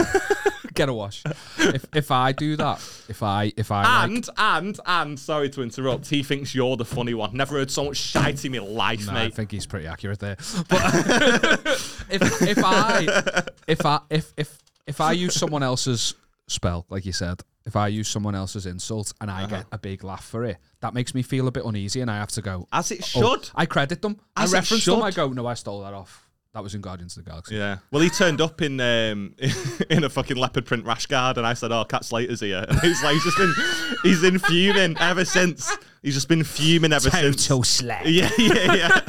[0.74, 1.22] get a wash.
[1.58, 5.62] If if I do that, if I if I like, And, and, and, sorry to
[5.62, 7.36] interrupt, he thinks you're the funny one.
[7.36, 10.36] Never heard so much shite in my life, No, I think he's pretty accurate there.
[10.68, 10.80] But
[12.10, 16.14] if if I if I if if if I use someone else's
[16.48, 19.56] spell, like you said, if I use someone else's insult and I Uh-huh.
[19.58, 22.16] get a big laugh for it, that makes me feel a bit uneasy, and I
[22.16, 22.66] have to go.
[22.72, 23.50] As it "Oh," should.
[23.54, 24.18] I credit them.
[24.36, 25.02] As I reference them.
[25.02, 26.28] I go, no, I stole that off.
[26.54, 27.56] That was in Guardians of the Galaxy.
[27.56, 27.78] Yeah.
[27.90, 29.34] Well, he turned up in um,
[29.90, 32.78] in a fucking leopard print rash guard, and I said, "Oh, Cat Slater's here." And
[32.80, 33.54] he's like, he's just been,
[34.02, 35.74] he's been fuming ever since.
[36.02, 37.46] He's just been fuming ever since.
[37.48, 38.06] Total slag.
[38.12, 39.00] Yeah, yeah, yeah.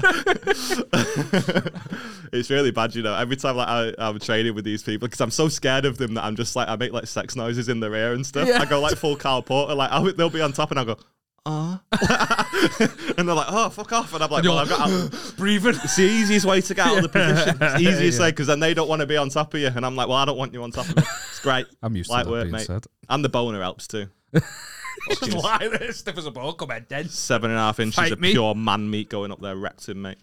[2.31, 3.13] it's really bad, you know.
[3.13, 6.13] Every time like I, I'm training with these people, because I'm so scared of them
[6.13, 8.47] that I'm just like I make like sex noises in their ear and stuff.
[8.47, 8.61] Yeah.
[8.61, 10.97] I go like full Carl Porter, like I'll, they'll be on top, and I'll go,
[11.45, 11.81] ah,
[13.17, 15.35] and they're like, oh, fuck off, and I'm like, well, I've got.
[15.37, 15.75] breathing.
[15.83, 17.57] It's the easiest way to get out of the position.
[17.61, 19.67] It's the easiest way because then they don't want to be on top of you,
[19.67, 21.03] and I'm like, well, I don't want you on top of me.
[21.29, 21.67] It's great.
[21.83, 22.67] I'm used to Light that work, being mate.
[22.67, 22.85] said.
[23.09, 24.07] And the boner helps too.
[25.09, 27.09] Just lie there, stiff as a ball, come on, then.
[27.09, 28.31] Seven and a half inches Fight of me.
[28.31, 30.17] pure man meat going up their rectum, mate.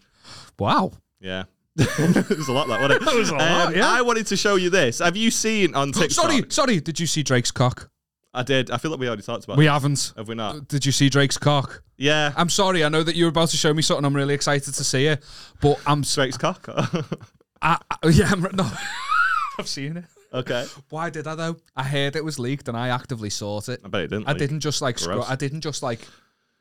[0.57, 0.91] Wow.
[1.19, 1.43] Yeah.
[1.75, 3.05] There's a lot that, wasn't it?
[3.05, 3.87] That was a lot, Um, yeah.
[3.89, 4.97] I wanted to show you this.
[4.99, 6.11] Have you seen on TikTok?
[6.11, 6.79] Sorry, sorry.
[6.81, 7.90] Did you see Drake's cock?
[8.33, 8.71] I did.
[8.71, 9.71] I feel like we already talked about We it.
[9.71, 10.13] haven't.
[10.15, 10.67] Have we not?
[10.67, 11.83] Did you see Drake's cock?
[11.97, 12.31] Yeah.
[12.37, 12.83] I'm sorry.
[12.83, 14.05] I know that you're about to show me something.
[14.05, 15.23] I'm really excited to see it,
[15.61, 16.01] but I'm.
[16.01, 16.65] Drake's cock.
[17.61, 18.69] I, I, yeah, I'm, no.
[19.59, 20.05] I've seen it.
[20.33, 20.65] okay.
[20.89, 21.57] Why did I though?
[21.75, 23.81] I heard it was leaked and I actively sought it.
[23.83, 24.27] I bet it didn't.
[24.27, 24.39] I leak.
[24.39, 26.07] didn't just like scro- I didn't just like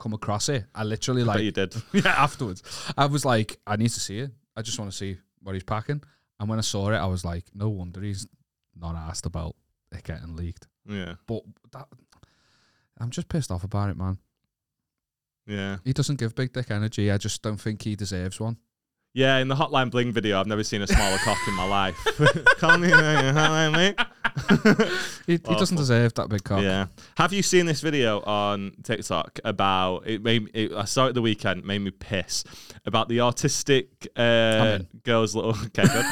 [0.00, 0.64] come across it.
[0.74, 1.74] I literally I bet like you did.
[1.92, 2.62] yeah afterwards.
[2.98, 4.32] I was like, I need to see it.
[4.56, 6.02] I just want to see what he's packing.
[6.40, 8.26] And when I saw it, I was like, no wonder he's
[8.76, 9.54] not asked about
[9.92, 10.66] it getting leaked.
[10.86, 11.14] Yeah.
[11.26, 11.88] But that,
[12.98, 14.18] I'm just pissed off about it, man.
[15.46, 15.78] Yeah.
[15.84, 17.10] He doesn't give big dick energy.
[17.10, 18.56] I just don't think he deserves one.
[19.12, 21.96] Yeah, in the Hotline Bling video, I've never seen a smaller cock in my life.
[22.58, 23.94] Call me Bling.
[25.26, 26.62] He, he doesn't deserve that big cock.
[26.62, 26.86] Yeah.
[27.16, 30.22] Have you seen this video on TikTok about it?
[30.22, 31.64] Made it, I saw it the weekend.
[31.64, 32.44] Made me piss
[32.86, 35.50] about the autistic uh, girl's little.
[35.70, 36.04] Okay, good.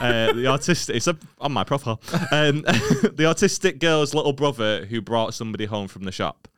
[0.00, 0.94] uh, the autistic.
[0.94, 2.00] It's up on my profile.
[2.32, 6.48] Um, the autistic girl's little brother who brought somebody home from the shop.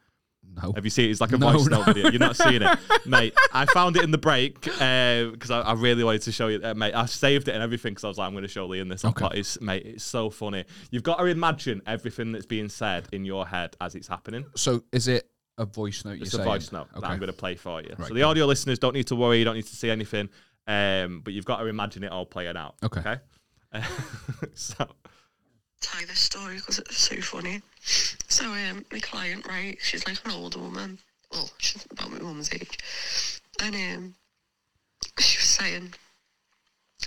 [0.63, 0.73] No.
[0.75, 1.11] Have you seen it?
[1.13, 1.79] It's like a No, voice no.
[1.79, 2.11] note video.
[2.11, 3.35] You're not seeing it, mate.
[3.53, 6.75] I found it in the break because I, I really wanted to show you, uh,
[6.75, 6.95] mate.
[6.95, 9.05] I saved it and everything because I was like, I'm going to show Liam this.
[9.05, 9.25] Okay.
[9.25, 9.39] Okay.
[9.41, 10.65] It's, mate, it's so funny.
[10.91, 14.45] You've got to imagine everything that's being said in your head as it's happening.
[14.57, 16.19] So is it a voice note?
[16.21, 16.49] It's a saying?
[16.49, 17.95] voice note that I'm going to play for you.
[17.99, 19.39] Right, so the audio listeners don't need to worry.
[19.39, 20.29] You don't need to see anything.
[20.67, 22.75] Um, but you've got to imagine it all playing out.
[22.85, 23.01] Okay.
[23.01, 23.17] Okay.
[23.73, 23.83] Uh,
[24.55, 24.87] so
[25.81, 27.63] tell you this story because it's so funny.
[28.29, 30.99] So, um, my client, right, she's like an older woman.
[31.33, 32.79] Well, she's about my mum's age.
[33.63, 34.15] And um,
[35.19, 35.95] she was saying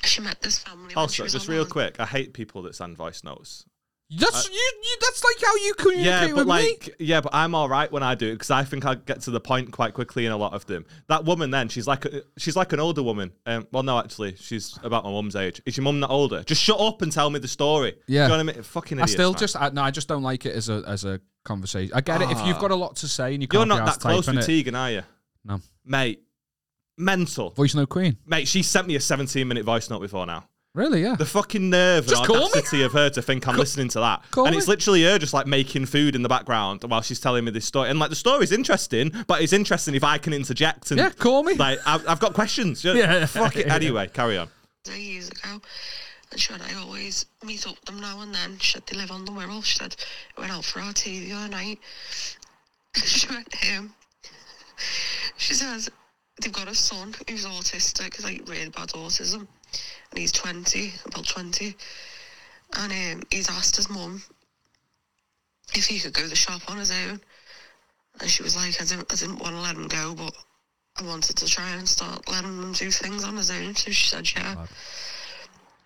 [0.03, 0.93] she met this family.
[0.95, 3.65] also, just real quick, I hate people that send voice notes.
[4.13, 4.97] That's you, you.
[4.99, 6.77] That's like how you communicate Yeah, with but me.
[6.99, 9.31] yeah, but I'm all right when I do it because I think I get to
[9.31, 10.85] the point quite quickly in a lot of them.
[11.07, 13.31] That woman, then she's like, a, she's like an older woman.
[13.45, 15.61] Um, well, no, actually, she's about my mum's age.
[15.65, 16.43] Is your mum not older?
[16.43, 17.95] Just shut up and tell me the story.
[18.07, 18.27] Yeah.
[18.27, 18.63] Do you know what I mean?
[18.63, 19.39] Fucking I still man.
[19.39, 19.81] just I, no.
[19.81, 21.93] I just don't like it as a as a conversation.
[21.95, 23.55] I get it if you've got a lot to say and you Ah.
[23.59, 24.51] You're can't be that arsed close typing with it.
[24.51, 25.01] Tegan, are you?
[25.45, 25.61] No.
[25.85, 26.21] Mate,
[26.97, 27.51] mental.
[27.51, 28.17] Voice note queen.
[28.25, 30.43] Mate, she sent me a 17 minute voice note before now.
[30.73, 31.01] Really?
[31.01, 31.15] Yeah.
[31.15, 32.43] The fucking nerve Just and call me.
[32.45, 34.23] audacity of her to think I'm listening to that.
[34.31, 34.57] call and me.
[34.57, 37.65] it's literally her just like making food in the background while she's telling me this
[37.65, 37.89] story.
[37.89, 41.43] And like the story's interesting, but it's interesting if I can interject and Yeah, call
[41.43, 41.55] me.
[41.55, 42.83] Like I've, I've got questions.
[42.85, 42.93] Yeah.
[42.93, 43.25] Yeah.
[43.25, 43.67] Fuck it.
[43.71, 44.47] Anyway, carry on.
[44.95, 45.59] years ago.
[46.31, 48.57] And she said, I always meet up with them now and then.
[48.59, 49.63] She said, they live on the Wirral.
[49.65, 49.95] She said,
[50.37, 51.79] we went out for our tea the other night.
[52.95, 53.93] she went home.
[55.35, 55.89] She says,
[56.41, 59.47] they've got a son who's autistic, like really bad autism.
[60.11, 61.75] And he's 20, about 20.
[62.77, 64.23] And um, he's asked his mum
[65.73, 67.21] if he could go to the shop on his own.
[68.19, 70.33] And she was like, I didn't, I didn't want to let him go, but
[70.97, 73.75] I wanted to try and start letting him do things on his own.
[73.75, 74.65] So she said, yeah.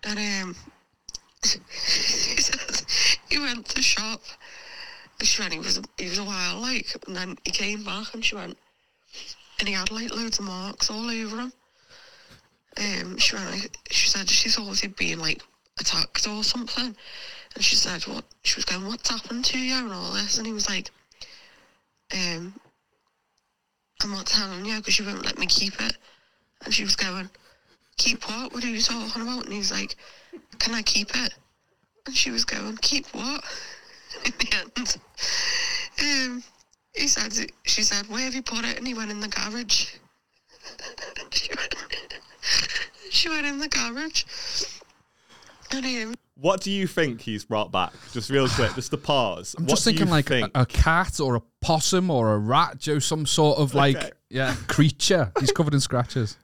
[0.04, 0.56] And um,
[1.44, 1.58] he
[3.36, 4.20] he went to the shop.
[5.18, 8.12] And she went, he was, he was a while, like, and then he came back
[8.12, 8.58] and she went,
[9.58, 11.52] and he had like loads of marks all over him.
[12.78, 15.42] Um, she went, she said she thought he'd been like
[15.80, 16.94] attacked or something.
[17.54, 18.24] And she said, what?
[18.42, 20.38] She was going, what's happened to you and all this?
[20.38, 20.90] And he was like,
[22.12, 22.54] um,
[24.02, 25.96] I'm not telling you because you won't let me keep it.
[26.64, 27.30] And she was going,
[27.96, 28.52] keep what?
[28.52, 29.44] What are you talking about?
[29.44, 29.96] And he's like,
[30.58, 31.34] can I keep it?
[32.06, 33.42] And she was going, keep what?
[34.24, 34.96] In the end,
[36.02, 36.42] um,
[36.94, 37.32] he said,
[37.64, 38.78] she said, where have you put it?
[38.78, 39.94] And he went in the garage.
[43.26, 44.24] she, went, in the garage.
[45.72, 47.92] And um, What do you think he's brought back?
[48.12, 49.54] Just real quick, just the pause.
[49.58, 50.52] I'm What just thinking you like a, think?
[50.54, 54.10] a cat or a possum or a rat, Joe, some sort of like Okay.
[54.30, 55.32] yeah creature.
[55.40, 56.36] He's covered in scratches.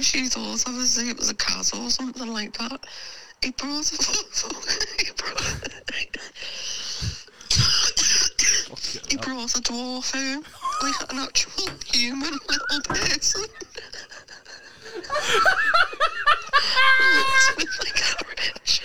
[0.00, 2.80] she thought obviously it was a cat or something like that.
[3.42, 3.96] He brought a
[5.04, 5.70] he brought,
[9.10, 10.44] he brought a dwarf home,
[10.82, 13.44] like an actual human little person.
[14.90, 14.98] A
[18.26, 18.82] rich.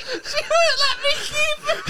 [0.81, 1.85] Let me keep it.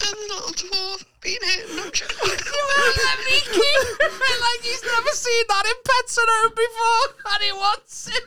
[0.00, 1.90] And the little dwarf being hitting him.
[1.92, 2.56] trying to get
[2.96, 4.12] Let me keep it.
[4.40, 8.24] Like he's never seen that in Pets and before, and he wants it.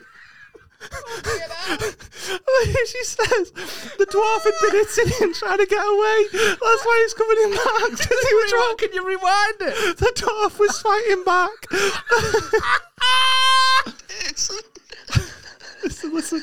[2.46, 3.50] Oh, she says
[3.98, 6.26] the dwarf had been hitting him trying to get away.
[6.32, 8.78] That's why he's coming in back because he was drunk.
[8.80, 9.74] Can you rewind it?
[10.04, 11.66] The dwarf was fighting back.
[15.82, 16.42] listen, listen.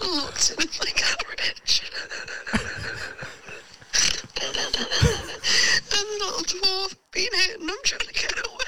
[0.00, 1.82] Looked at me like a rich.
[5.92, 8.60] and the little dwarf being hitting him trying to get away.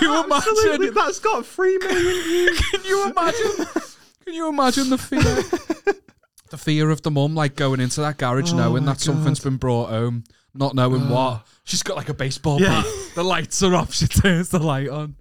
[0.00, 0.94] You Absolutely, imagine?
[0.94, 2.60] that's got three million views.
[2.70, 3.66] Can you imagine?
[4.24, 5.22] Can you imagine the fear?
[6.50, 9.40] the fear of the mum, like going into that garage oh knowing my that something's
[9.40, 11.10] been brought home, not knowing ah.
[11.32, 11.46] what.
[11.64, 12.82] She's got like a baseball Yeah.
[12.82, 12.92] bat.
[13.14, 13.92] The lights are off.
[13.94, 15.16] She turns the light on,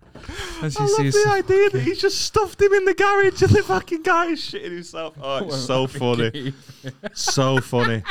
[0.61, 1.23] and she I love sees.
[1.23, 4.39] the idea that he's just stuffed him in the garage and the fucking guy is
[4.41, 5.15] shitting himself.
[5.21, 6.53] Oh, it's so funny.
[7.13, 8.03] so funny.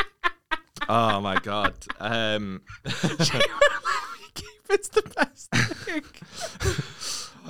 [0.88, 1.74] Oh my god.
[1.98, 2.62] Um,
[4.70, 6.02] it's the best thing.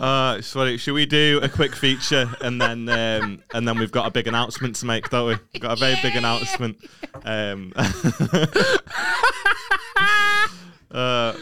[0.00, 0.76] uh, funny.
[0.76, 4.26] Should we do a quick feature and then um, and then we've got a big
[4.26, 5.36] announcement to make, don't we?
[5.52, 6.78] We've got a very big announcement.
[7.24, 7.72] Um,
[10.90, 11.34] uh,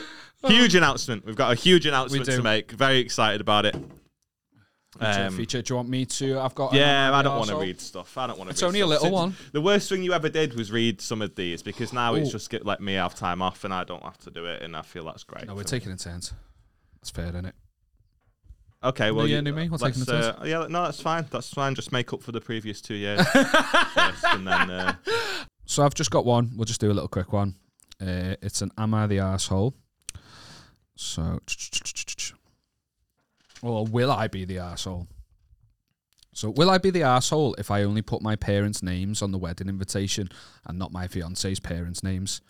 [0.46, 1.24] huge announcement.
[1.26, 2.72] We've got a huge announcement to make.
[2.72, 3.76] Very excited about it.
[4.98, 5.60] Feature, Um, feature.
[5.62, 6.38] Do you want me to?
[6.38, 6.72] I've got.
[6.72, 8.16] Yeah, I don't want to read stuff.
[8.16, 8.52] I don't want to.
[8.52, 9.34] It's only a little one.
[9.52, 12.48] The worst thing you ever did was read some of these because now it's just
[12.48, 14.82] get, let me have time off and I don't have to do it, and I
[14.82, 15.46] feel that's great.
[15.46, 15.64] No, we're me.
[15.64, 16.32] taking it in turns.
[17.00, 17.54] That's fair, isn't it?
[18.84, 21.26] Okay, well, year, you- new me, we're taking it uh, yeah, no, that's fine.
[21.30, 21.74] That's fine.
[21.74, 24.94] Just make up for the previous two years, first, and then uh,
[25.64, 26.52] So I've just got one.
[26.54, 27.56] We'll just do a little quick one.
[28.00, 29.74] Uh, it's an Am I the asshole?"
[30.96, 31.40] So,
[33.64, 35.08] or will I be the asshole?
[36.32, 39.38] So, will I be the asshole if I only put my parents' names on the
[39.38, 40.28] wedding invitation
[40.66, 42.40] and not my fiance's parents' names?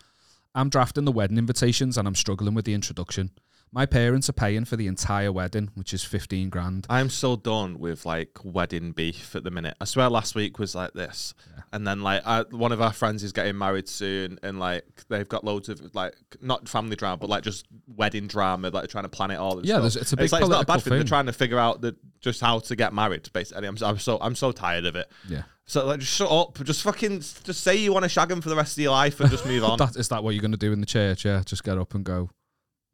[0.55, 3.31] I'm drafting the wedding invitations and I'm struggling with the introduction.
[3.75, 6.87] My parents are paying for the entire wedding, which is 15 grand.
[6.89, 9.75] I'm so done with like wedding beef at the minute.
[9.81, 11.33] I swear last week was like this,
[11.73, 15.27] and then like I, one of our friends is getting married soon, and like they've
[15.27, 19.09] got loads of like not family drama, but like just wedding drama, like trying to
[19.09, 19.57] plan it all.
[19.57, 20.99] And Yeah, it's a big like, it's not a bad political thing.
[20.99, 23.27] They're trying to figure out the just how to get married.
[23.33, 25.11] Basically, I'm, I'm so I'm so tired of it.
[25.27, 25.43] Yeah.
[25.65, 26.63] So like, just shut up.
[26.63, 29.19] Just fucking just say you want to shag him for the rest of your life
[29.19, 29.77] and just move on.
[29.79, 31.25] That, is that what you're going to do in the church?
[31.25, 32.29] Yeah, just get up and go.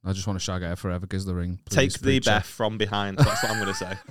[0.04, 1.06] I just want to shag her forever.
[1.06, 1.60] Gives the ring.
[1.70, 3.18] Take the preacher." Beth from behind.
[3.18, 3.94] That's what I'm gonna say.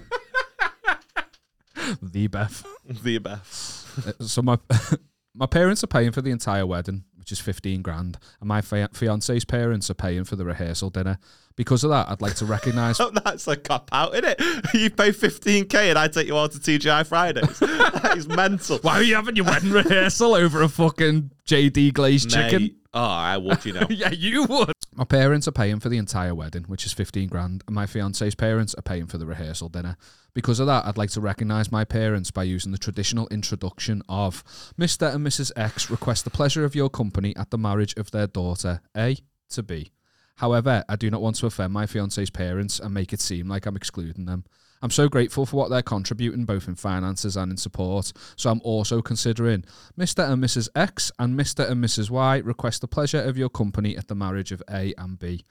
[2.03, 2.65] The Beth.
[3.03, 4.15] the Beth.
[4.21, 4.59] Uh, so my
[5.35, 8.87] my parents are paying for the entire wedding, which is 15 grand, and my fi-
[8.93, 11.19] fiance's parents are paying for the rehearsal dinner.
[11.57, 13.01] Because of that, I'd like to recognise.
[13.01, 14.41] Oh, that's a cop out, isn't it?
[14.75, 17.59] You pay 15k and I take you all to TGI Fridays.
[17.59, 18.79] that is mental.
[18.79, 22.77] Why are you having your wedding rehearsal over a fucking JD glazed chicken?
[22.93, 23.87] Mate, Oh, I would, you know.
[23.91, 24.73] yeah, you would.
[24.95, 28.35] My parents are paying for the entire wedding, which is 15 grand, and my fiance's
[28.35, 29.97] parents are paying for the rehearsal dinner.
[30.35, 34.43] Because of that, I'd like to recognise my parents by using the traditional introduction of
[34.79, 35.15] Mr.
[35.15, 35.53] and Mrs.
[35.57, 39.17] X request the pleasure of your company at the marriage of their daughter, A
[39.51, 39.93] to B.
[40.37, 43.67] However, I do not want to offend my fiance's parents and make it seem like
[43.67, 44.45] I'm excluding them.
[44.83, 48.13] I'm so grateful for what they're contributing both in finances and in support.
[48.37, 49.65] So I'm also considering
[49.99, 50.27] Mr.
[50.29, 50.69] and Mrs.
[50.75, 51.69] X and Mr.
[51.69, 52.11] and Mrs.
[52.11, 55.45] Y request the pleasure of your company at the marriage of A and B.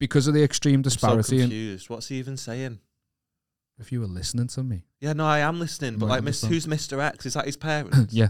[0.00, 1.88] Because of the extreme I'm so disparity in confused.
[1.90, 2.80] What's he even saying?
[3.78, 4.84] if you were listening to me.
[5.00, 7.00] Yeah, no, I am listening, but like, Miss, who's Mr.
[7.00, 7.26] X?
[7.26, 8.12] Is that his parents?
[8.12, 8.28] yeah.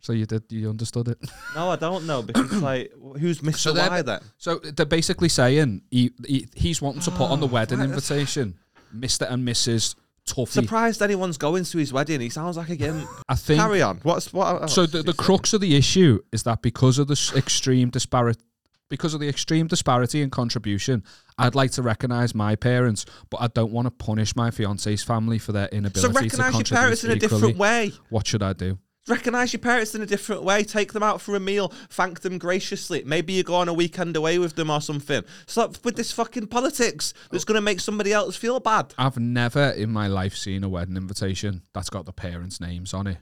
[0.00, 1.18] So you did you understood it?
[1.54, 3.56] No, I don't know because like, who's Mr.
[3.56, 4.20] So they're- then?
[4.38, 8.58] So they're basically saying he, he he's wanting to put on the Oh, wedding invitation,
[8.96, 9.30] Mr.
[9.30, 9.94] and Mrs.
[10.26, 10.48] Tuffy.
[10.48, 12.20] Surprised anyone's going to his wedding.
[12.20, 13.06] He sounds like a gimp.
[13.28, 13.98] I think Carry on.
[14.02, 14.46] What's what?
[14.62, 17.12] Uh, so what's the, he the crux of the issue is that because of the
[17.12, 18.40] s- extreme disparity
[18.88, 21.04] because of the extreme disparity in contribution
[21.38, 25.38] i'd like to recognize my parents but i don't want to punish my fiance's family
[25.38, 27.30] for their So inability to recognise your contribute parents in a equally.
[27.40, 27.92] different way.
[28.08, 30.62] what should i do Recognise your parents in a different way.
[30.62, 31.72] Take them out for a meal.
[31.90, 33.02] Thank them graciously.
[33.04, 35.24] Maybe you go on a weekend away with them or something.
[35.46, 38.94] Stop with this fucking politics that's going to make somebody else feel bad.
[38.98, 43.06] i've never in my life seen a wedding invitation that's got the parents names on
[43.06, 43.18] it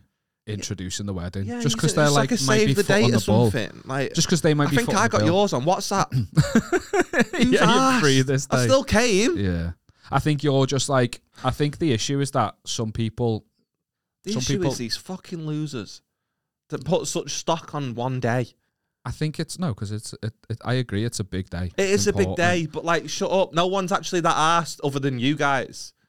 [0.46, 3.00] introducing the wedding Yeah, just because they're like, like might be save the foot on
[3.02, 3.82] date or the ball something.
[3.84, 6.08] Like, just because they might I be think I got yours on WhatsApp.
[7.52, 9.36] yeah you're free this day I still came.
[9.36, 9.72] Yeah.
[10.10, 13.44] I think you're just like I think the issue is that some people
[14.28, 16.02] The Some issue people- is these fucking losers
[16.68, 18.48] that put such stock on one day.
[19.04, 21.70] I think it's no because it's it, it, I agree it's a big day.
[21.78, 23.54] It's is a big day, but like, shut up.
[23.54, 25.92] No one's actually that arsed other than you guys.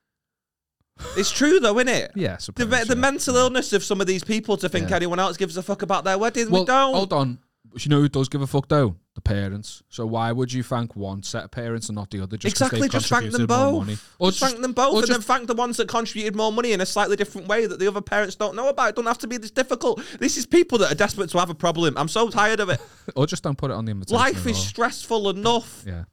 [1.15, 2.11] It's true though, isn't it?
[2.15, 2.93] Yeah, The, the yeah.
[2.95, 4.97] mental illness of some of these people to think Yeah.
[4.97, 6.49] anyone else gives a fuck about their wedding.
[6.51, 6.93] Well, we don't.
[6.93, 7.39] hold on.
[7.77, 8.97] You know who does give a fuck though?
[9.15, 9.83] The parents.
[9.89, 12.37] So why would you thank one set of parents and not the other?
[12.37, 13.85] Just exactly, just thank them both.
[13.85, 13.97] money?
[14.17, 16.79] Or just, thank them both, and then thank the ones that contributed more money in
[16.79, 18.89] a slightly different way that the other parents don't know about.
[18.89, 20.01] It don't have to be this difficult.
[20.19, 21.97] This is people that are desperate to have a problem.
[21.97, 22.79] I'm so tired of it.
[23.15, 24.15] or just don't put it on the invitation.
[24.15, 25.83] Life is stressful enough.
[25.85, 26.03] yeah.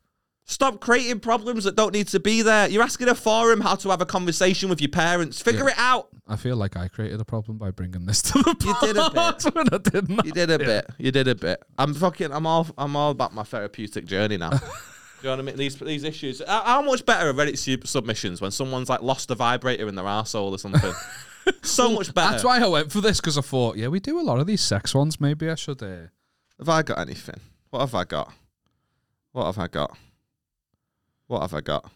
[0.49, 2.69] Stop creating problems that don't need to be there.
[2.69, 5.43] You're asking a forum how to have a conversation with your parents.
[5.43, 5.71] Figure Yeah.
[5.73, 6.09] it out.
[6.29, 9.75] I feel like I created a problem by bringing this to the You did a
[9.75, 10.25] I didn't.
[10.25, 10.87] You did a bit.
[10.99, 11.63] You did a bit.
[11.77, 12.33] I'm fucking.
[12.33, 12.69] I'm all.
[12.79, 14.51] I'm all about my therapeutic journey now.
[15.23, 15.57] Do you know what I mean?
[15.57, 16.41] These these issues.
[16.47, 20.55] How, much better are Reddit submissions when someone's like lost a vibrator in their asshole
[20.55, 20.93] or something?
[21.63, 22.33] so much better.
[22.33, 24.47] That's why I went for this because I thought, yeah, we do a lot of
[24.47, 25.21] these sex ones.
[25.21, 25.83] Maybe I should.
[25.83, 26.09] Uh,
[26.61, 27.41] Have I got anything?
[27.71, 28.33] What have I got?
[29.33, 29.97] What have I got?
[31.27, 31.91] What have I got?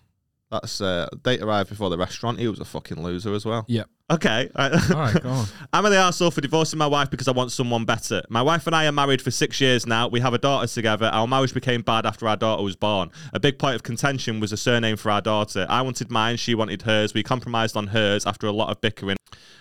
[0.50, 2.38] That's uh, date arrived before the restaurant.
[2.40, 3.64] He was a fucking loser as well.
[3.68, 3.84] yeah.
[4.10, 4.50] Okay.
[4.56, 5.46] All right, go on.
[5.72, 8.22] I'm in the arsehole for divorcing my wife because I want someone better.
[8.28, 10.08] My wife and I are married for six years now.
[10.08, 11.06] We have a daughter together.
[11.06, 13.12] Our marriage became bad after our daughter was born.
[13.32, 15.64] A big point of contention was a surname for our daughter.
[15.68, 17.14] I wanted mine, she wanted hers.
[17.14, 19.16] We compromised on hers after a lot of bickering.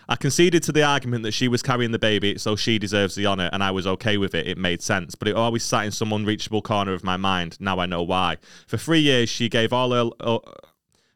[0.07, 3.27] I conceded to the argument that she was carrying the baby, so she deserves the
[3.27, 4.47] honour, and I was okay with it.
[4.47, 7.57] It made sense, but it always sat in some unreachable corner of my mind.
[7.59, 8.37] Now I know why.
[8.65, 10.09] For three years, she gave all her.
[10.19, 10.39] Uh,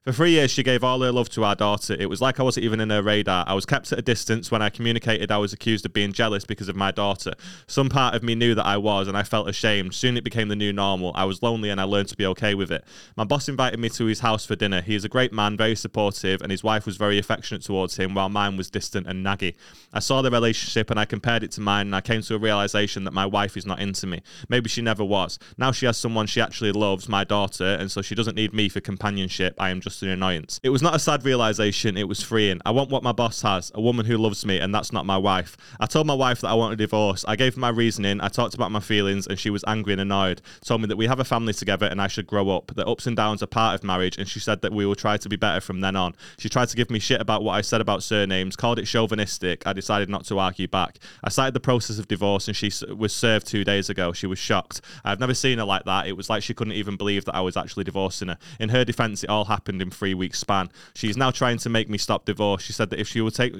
[0.05, 1.95] for three years, she gave all her love to our daughter.
[1.97, 3.45] It was like I wasn't even in her radar.
[3.47, 4.51] I was kept at a distance.
[4.51, 7.33] When I communicated, I was accused of being jealous because of my daughter.
[7.67, 9.95] Some part of me knew that I was, and I felt ashamed.
[9.95, 11.13] Soon it became the new normal.
[11.15, 12.83] I was lonely, and I learned to be okay with it.
[13.15, 14.81] My boss invited me to his house for dinner.
[14.81, 18.13] He is a great man, very supportive, and his wife was very affectionate towards him,
[18.13, 19.55] while mine was distant and naggy.
[19.93, 22.39] I saw the relationship, and I compared it to mine, and I came to a
[22.39, 24.21] realization that my wife is not into me.
[24.49, 25.39] Maybe she never was.
[25.57, 28.67] Now she has someone she actually loves, my daughter, and so she doesn't need me
[28.67, 29.55] for companionship.
[29.57, 30.59] I am just an annoyance.
[30.63, 32.61] It was not a sad realization, it was freeing.
[32.65, 35.17] I want what my boss has, a woman who loves me, and that's not my
[35.17, 35.57] wife.
[35.79, 37.23] I told my wife that I want a divorce.
[37.27, 40.41] I gave my reasoning, I talked about my feelings, and she was angry and annoyed.
[40.65, 43.07] Told me that we have a family together and I should grow up, that ups
[43.07, 45.35] and downs are part of marriage, and she said that we will try to be
[45.35, 46.15] better from then on.
[46.37, 49.67] She tried to give me shit about what I said about surnames, called it chauvinistic.
[49.67, 50.97] I decided not to argue back.
[51.23, 54.13] I started the process of divorce, and she was served two days ago.
[54.13, 54.81] She was shocked.
[55.03, 56.07] I've never seen her like that.
[56.07, 58.37] It was like she couldn't even believe that I was actually divorcing her.
[58.59, 60.71] In her defense, it all happened in three weeks span.
[60.95, 62.63] She's now trying to make me stop divorce.
[62.63, 63.53] She said that if she will take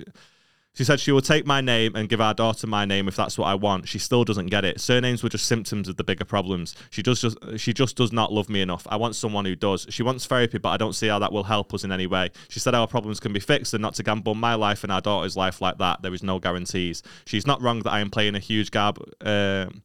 [0.76, 3.38] She said she will take my name and give our daughter my name if that's
[3.38, 3.88] what I want.
[3.88, 4.82] She still doesn't get it.
[4.82, 6.74] Surnames were just symptoms of the bigger problems.
[6.90, 8.88] She does just she just does not love me enough.
[8.90, 9.86] I want someone who does.
[9.90, 12.32] She wants therapy, but I don't see how that will help us in any way.
[12.50, 15.02] She said our problems can be fixed and not to gamble my life and our
[15.02, 16.02] daughter's life like that.
[16.02, 17.04] There is no guarantees.
[17.26, 18.98] She's not wrong that I am playing a huge gab.
[19.22, 19.84] um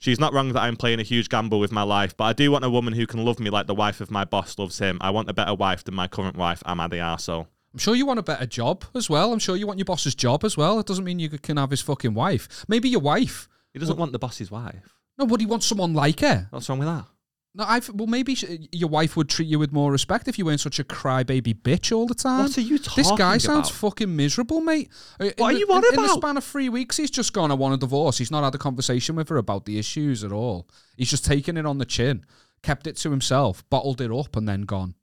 [0.00, 2.50] She's not wrong that I'm playing a huge gamble with my life, but I do
[2.50, 4.96] want a woman who can love me like the wife of my boss loves him.
[5.02, 6.62] I want a better wife than my current wife.
[6.64, 7.48] Am I the arsehole?
[7.74, 9.30] I'm sure you want a better job as well.
[9.30, 10.78] I'm sure you want your boss's job as well.
[10.80, 12.64] It doesn't mean you can have his fucking wife.
[12.66, 13.46] Maybe your wife.
[13.74, 14.96] He doesn't want the boss's wife.
[15.18, 16.48] No, but he wants someone like her.
[16.48, 17.04] What's wrong with that?
[17.52, 20.44] No, I well maybe sh- your wife would treat you with more respect if you
[20.44, 22.42] weren't such a crybaby bitch all the time.
[22.44, 23.78] What are you talking This guy sounds about?
[23.78, 24.88] fucking miserable, mate.
[25.20, 27.10] Uh, in What are the- you on in, In the span of three weeks, he's
[27.10, 27.50] just gone.
[27.50, 28.18] I want a divorce.
[28.18, 30.68] He's not had a conversation with her about the issues at all.
[30.96, 32.24] He's just taken it on the chin,
[32.62, 34.94] kept it to himself, bottled it up, and then gone.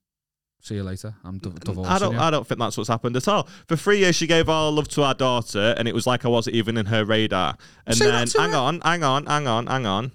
[0.61, 1.15] See you later.
[1.25, 2.13] I'm divorcing I don't.
[2.13, 2.19] you.
[2.19, 3.47] I don't think that's what's happened at all.
[3.67, 6.29] For three years, she gave all love to our daughter, and it was like I
[6.29, 7.57] wasn't even in her radar.
[7.85, 8.57] And Say that then, to hang her.
[8.57, 10.11] on, hang on, hang on, hang on.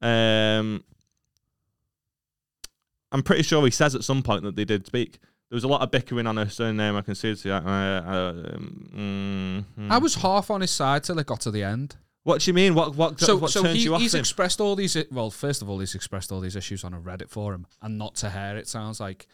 [0.00, 0.84] Um,
[3.16, 5.18] I'm pretty sure he says at some point that they did speak.
[5.48, 6.96] There was a lot of bickering on her surname.
[6.96, 7.46] I can see it.
[7.46, 11.62] Uh, uh, um, mm, I was half on his side till it got to the
[11.62, 11.96] end.
[12.24, 12.74] What do you mean?
[12.74, 14.20] What what So, what so turns he, you off he's him?
[14.20, 14.98] expressed all these.
[15.10, 18.16] Well, first of all, he's expressed all these issues on a Reddit forum, and not
[18.16, 18.54] to her.
[18.58, 19.26] It sounds like.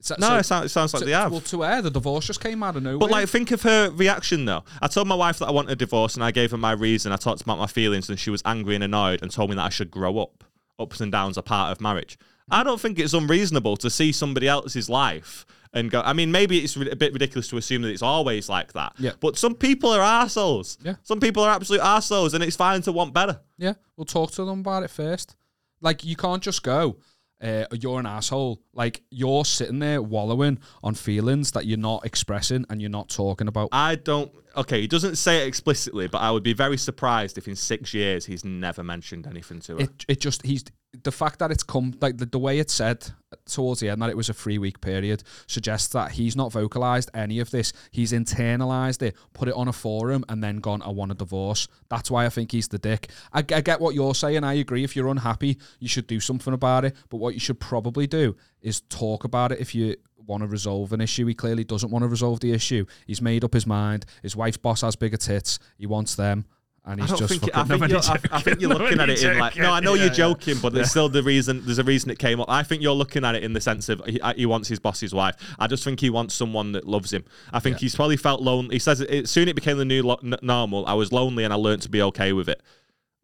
[0.00, 1.30] It's, no, so- it, sounds, it sounds like to, they have.
[1.32, 2.98] Well, to her, the divorce just came out of nowhere.
[2.98, 4.64] But like, think of her reaction though.
[4.82, 7.12] I told my wife that I wanted a divorce, and I gave her my reason.
[7.12, 9.62] I talked about my feelings, and she was angry and annoyed, and told me that
[9.64, 10.44] I should grow up.
[10.78, 12.18] Ups and downs are part of marriage.
[12.50, 16.00] I don't think it's unreasonable to see somebody else's life and go.
[16.00, 18.94] I mean, maybe it's a bit ridiculous to assume that it's always like that.
[18.98, 19.12] Yeah.
[19.20, 20.78] But some people are assholes.
[20.82, 20.96] Yeah.
[21.02, 23.40] Some people are absolute assholes, and it's fine to want better.
[23.58, 25.36] Yeah, we'll talk to them about it first.
[25.80, 26.96] Like, you can't just go,
[27.40, 28.60] uh, you're an asshole.
[28.74, 33.48] Like, you're sitting there wallowing on feelings that you're not expressing and you're not talking
[33.48, 33.70] about.
[33.72, 34.30] I don't.
[34.56, 37.94] Okay, he doesn't say it explicitly, but I would be very surprised if in six
[37.94, 39.82] years he's never mentioned anything to her.
[39.82, 43.06] It, it just, he's, the fact that it's come, like, the, the way it said
[43.46, 47.10] towards the end that it was a three week period suggests that he's not vocalized
[47.14, 47.72] any of this.
[47.90, 51.68] He's internalized it, put it on a forum, and then gone, I want a divorce.
[51.88, 53.10] That's why I think he's the dick.
[53.32, 54.42] I, I get what you're saying.
[54.42, 54.82] I agree.
[54.82, 56.96] If you're unhappy, you should do something about it.
[57.08, 60.92] But what you should probably do is talk about it if you want to resolve
[60.92, 61.26] an issue.
[61.26, 62.86] He clearly doesn't want to resolve the issue.
[63.06, 64.06] He's made up his mind.
[64.22, 65.58] His wife's boss has bigger tits.
[65.78, 66.46] He wants them.
[66.86, 67.56] And I he's don't just think.
[67.56, 69.56] I, think you're, I, I think you're looking at it in like.
[69.56, 71.62] No, I know you're joking, but there's still the reason.
[71.64, 72.48] There's a reason it came up.
[72.48, 74.78] I think you're looking at it in the sense of he, uh, he wants his
[74.78, 75.36] boss's wife.
[75.58, 77.24] I just think he wants someone that loves him.
[77.52, 78.76] I think he's probably felt lonely.
[78.76, 80.86] He says it, soon it became the new lo- n- normal.
[80.86, 82.62] I was lonely and I learned to be okay with it.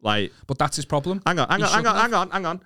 [0.01, 1.23] Like, but that's his problem.
[1.25, 2.61] hang on, hang He on, hang on, hang on, hang on.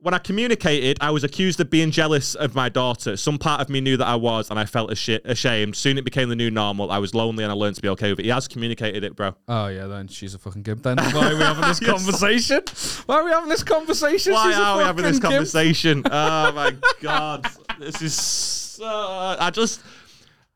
[0.00, 3.16] When I communicated, I was accused of being jealous of my daughter.
[3.16, 5.74] Some part of me knew that I was, and I felt ashamed.
[5.74, 6.92] Soon it became the new normal.
[6.92, 8.22] I was lonely, and I learned to be okay with it.
[8.22, 9.34] He has communicated it, bro.
[9.48, 10.84] Oh yeah, then she's a fucking gimp.
[10.84, 12.62] Then why are we having this conversation?
[13.06, 14.34] Why are we having this conversation?
[14.34, 15.50] Why She's are we having this fucking gimp.
[15.52, 16.02] conversation?
[16.12, 17.48] oh my god,
[17.80, 18.14] this is.
[18.14, 19.80] So, I just.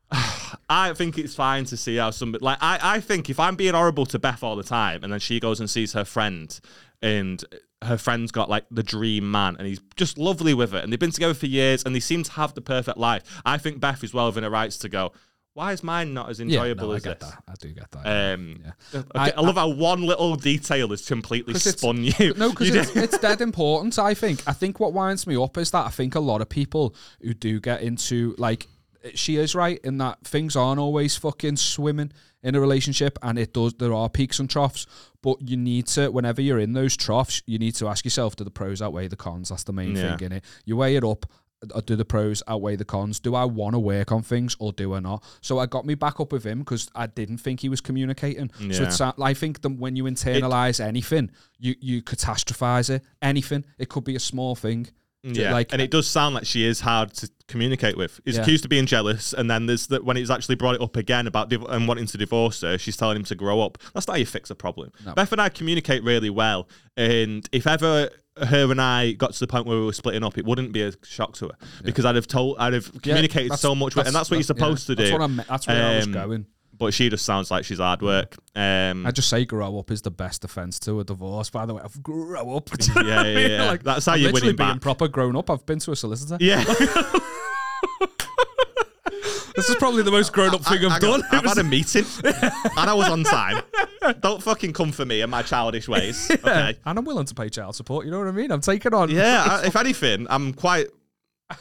[0.69, 3.73] I think it's fine to see how somebody like I, I think if I'm being
[3.73, 6.57] horrible to Beth all the time and then she goes and sees her friend
[7.01, 7.43] and
[7.83, 10.99] her friend's got like the dream man and he's just lovely with it and they've
[10.99, 13.23] been together for years and they seem to have the perfect life.
[13.45, 15.11] I think Beth is well within her rights to go,
[15.55, 17.29] why is mine not as enjoyable Yeah, no, I as get this?
[17.29, 17.43] that.
[17.47, 18.33] I do get that.
[18.33, 18.99] Um, Yeah.
[18.99, 22.33] okay, I- I, love how one little detail has completely spun you.
[22.35, 23.99] No, because it's, it's dead important.
[23.99, 24.41] I think.
[24.47, 27.35] I think what winds me up is that I think a lot of people who
[27.35, 28.67] do get into like
[29.13, 32.11] she is right in that things aren't always fucking swimming
[32.41, 33.73] in a relationship, and it does.
[33.75, 34.87] There are peaks and troughs,
[35.23, 38.43] but you need to whenever you're in those troughs, you need to ask yourself: Do
[38.43, 39.49] the pros outweigh the cons?
[39.49, 40.15] That's the main Yeah.
[40.17, 40.43] thing in it.
[40.65, 41.25] You weigh it up.
[41.73, 43.21] uh, Do the pros outweigh the cons?
[43.21, 45.23] Do I want to work on things or do I not?
[45.39, 48.51] So I got me back up with him because I didn't think he was communicating.
[48.73, 53.01] So it's I think that when you internalize anything, you you catastrophize it.
[53.21, 54.87] Anything, it could be a small thing.
[55.23, 58.19] Yeah, like and it does sound like she is hard to communicate with.
[58.25, 58.41] He's Yeah.
[58.41, 61.27] accused of being jealous, and then there's that when he's actually brought it up again
[61.27, 63.77] about div- and wanting to divorce her, she's telling him to grow up.
[63.93, 64.91] That's not how you fix a problem.
[65.05, 65.13] No.
[65.13, 66.67] Beth and I communicate really well,
[66.97, 68.09] and if ever
[68.47, 70.81] her and I got to the point where we were splitting up, it wouldn't be
[70.81, 74.07] a shock to her because I'd have told, I'd have communicated that's- so much, with,
[74.07, 75.03] and that's what you're yeah, supposed to do.
[75.03, 75.35] That's what I'm.
[75.47, 76.45] That's where I was Um, going.
[76.83, 78.35] But she just sounds like she's hard work.
[78.55, 81.49] Um, I just say grow up is the best defense to a divorce.
[81.49, 82.69] By the way, I've grow up.
[82.97, 83.77] yeah, yeah, yeah.
[83.81, 84.81] That's how I'm you're literally winning back.
[84.81, 85.49] proper grown up.
[85.49, 86.37] I've been to a solicitor.
[86.41, 86.63] yeah.
[89.55, 91.21] This is probably the most grown up thing I've Hang done.
[91.21, 93.61] on, I've had a meeting and I was on time.
[94.19, 96.29] Don't fucking come for me and my childish ways.
[96.31, 96.75] Okay.
[96.83, 98.05] and I'm willing to pay child support.
[98.05, 98.51] You know what I mean?
[98.51, 99.11] I'm taking on.
[99.11, 100.87] Yeah, I, if anything, I'm quite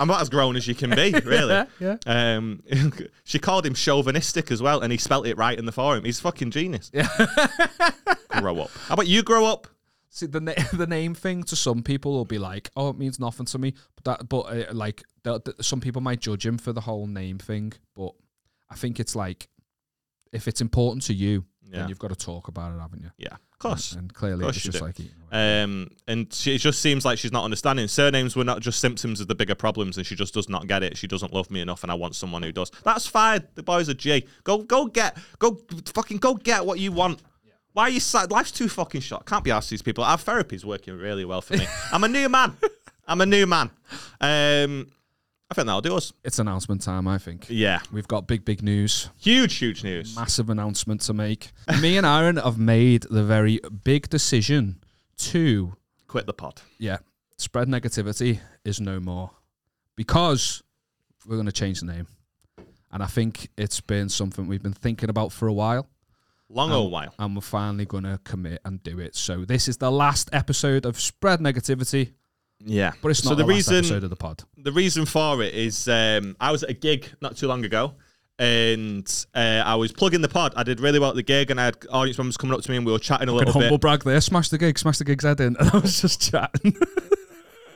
[0.00, 1.66] I'm about as grown as you can be, really.
[1.80, 2.62] Yeah, Um,
[3.24, 6.04] she called him chauvinistic as well, and he spelt it right in the forum.
[6.04, 6.90] He's a fucking genius.
[6.92, 7.08] Yeah.
[8.40, 8.70] grow up.
[8.86, 9.68] How about you grow up?
[10.10, 13.18] See the na- the name thing to some people will be like, oh, it means
[13.18, 13.74] nothing to me.
[13.96, 17.06] But that, but uh, like, they'll- th- some people might judge him for the whole
[17.06, 17.72] name thing.
[17.94, 18.12] But
[18.70, 19.48] I think it's like,
[20.32, 21.80] if it's important to you, Yeah.
[21.80, 23.10] then you've got to talk about it, haven't you?
[23.16, 23.92] Yeah, of course.
[23.92, 24.84] And clearly, course it's just do.
[24.84, 25.62] like, eating away.
[25.62, 27.88] Um, and she, it just seems like she's not understanding.
[27.88, 30.82] Surnames were not just symptoms of the bigger problems, and she just does not get
[30.82, 30.96] it.
[30.96, 32.70] She doesn't love me enough, and I want someone who does.
[32.84, 33.46] That's fine.
[33.54, 34.26] The boy's a G.
[34.44, 35.58] Go, go get, go,
[35.94, 37.22] fucking go get what you want.
[37.72, 38.30] Why are you sad?
[38.30, 39.24] Life's too fucking short.
[39.24, 40.04] Can't be asked these people.
[40.04, 41.66] Our therapy's working really well for me.
[41.92, 42.56] I'm a new man.
[43.06, 43.70] I'm a new man.
[44.20, 44.88] Um,
[45.52, 46.14] I think that'll do us.
[46.24, 47.06] it's announcement time.
[47.06, 49.10] I think Yeah, we've got big, big news.
[49.18, 50.16] huge, huge news.
[50.16, 51.52] massive announcement to make.
[51.82, 54.82] Me and Aaron have made the very big decision
[55.18, 55.76] to,
[56.08, 56.62] Quit the pod.
[56.78, 56.98] yeah,
[57.36, 59.30] spread negativity is no more
[59.94, 60.62] because
[61.26, 62.06] we're going to change the name.
[62.90, 65.86] And I think it's been something we've been thinking about for a while.
[66.48, 67.14] Long old while.
[67.18, 69.16] And we're finally going to commit and do it.
[69.16, 72.12] So this is the last episode of Spread Negativity,
[72.64, 74.42] Yeah, but it's not so the, the last reason episode of the pod.
[74.56, 77.94] the reason for it is um, I was at a gig not too long ago.
[78.38, 80.54] And uh, I was plugging the pod.
[80.56, 82.70] I did really well at the gig, and I had audience members coming up to
[82.72, 83.80] me, and we were chatting a little humble bit.
[83.82, 84.20] brag there.
[84.20, 85.54] Smash the gig, smash the gig's head in.
[85.60, 86.74] And I was just chatting.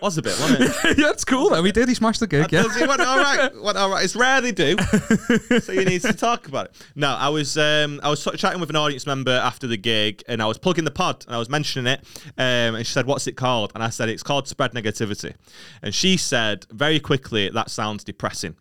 [0.01, 0.99] Was a bit, wasn't it?
[0.99, 1.62] yeah, it's cool though.
[1.62, 1.88] We did.
[1.88, 2.53] He smashed the gig.
[2.53, 2.64] Yeah.
[2.66, 3.51] It went all right.
[3.61, 4.05] Went all right.
[4.05, 4.76] It's rare they do,
[5.61, 6.76] so you need to talk about it.
[6.94, 10.42] No, I was um, I was chatting with an audience member after the gig, and
[10.42, 12.01] I was plugging the pod, and I was mentioning it,
[12.36, 15.34] um, and she said, "What's it called?" And I said, "It's called Spread Negativity,"
[15.82, 18.57] and she said very quickly, "That sounds depressing."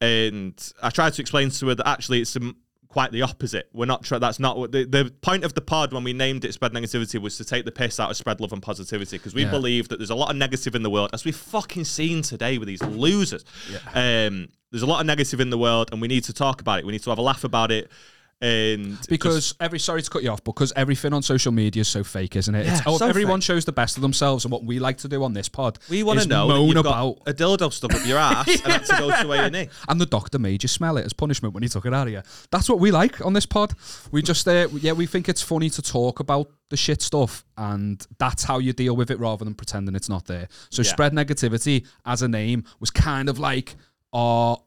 [0.00, 2.56] And I tried to explain to her that actually it's um,
[2.90, 3.68] quite the opposite.
[3.72, 4.02] We're not.
[4.02, 6.72] Try- that's not what the, the point of the pod when we named it "Spread
[6.72, 9.50] Negativity" was to take the piss out of spread love and positivity because we Yeah.
[9.50, 12.58] believe that there's a lot of negative in the world, as we've fucking seen today
[12.58, 13.44] with these losers.
[13.94, 16.80] Um, there's a lot of negative in the world, and we need to talk about
[16.80, 16.86] it.
[16.86, 17.90] We need to have a laugh about it,
[18.42, 22.02] and Because every sorry to cut you off, because everything on social media is so
[22.02, 22.66] fake, isn't it?
[22.66, 23.44] Yeah, oh, so everyone fake.
[23.46, 26.02] shows the best of themselves, and what we like to do on this pod, we
[26.02, 27.24] want to know moan you've about.
[27.24, 29.68] got a dildo stuck up your ass and had to go to A and E.
[29.88, 32.12] And the doctor made you smell it as punishment when he took it out of
[32.12, 32.22] you.
[32.50, 33.74] That's what we like on this pod.
[34.10, 38.04] We just, uh, yeah, we think it's funny to talk about the shit stuff, and
[38.18, 40.48] that's how you deal with it rather than pretending it's not there.
[40.70, 40.90] So, Yeah.
[40.90, 43.74] spread negativity as a name was kind of like
[44.12, 44.58] our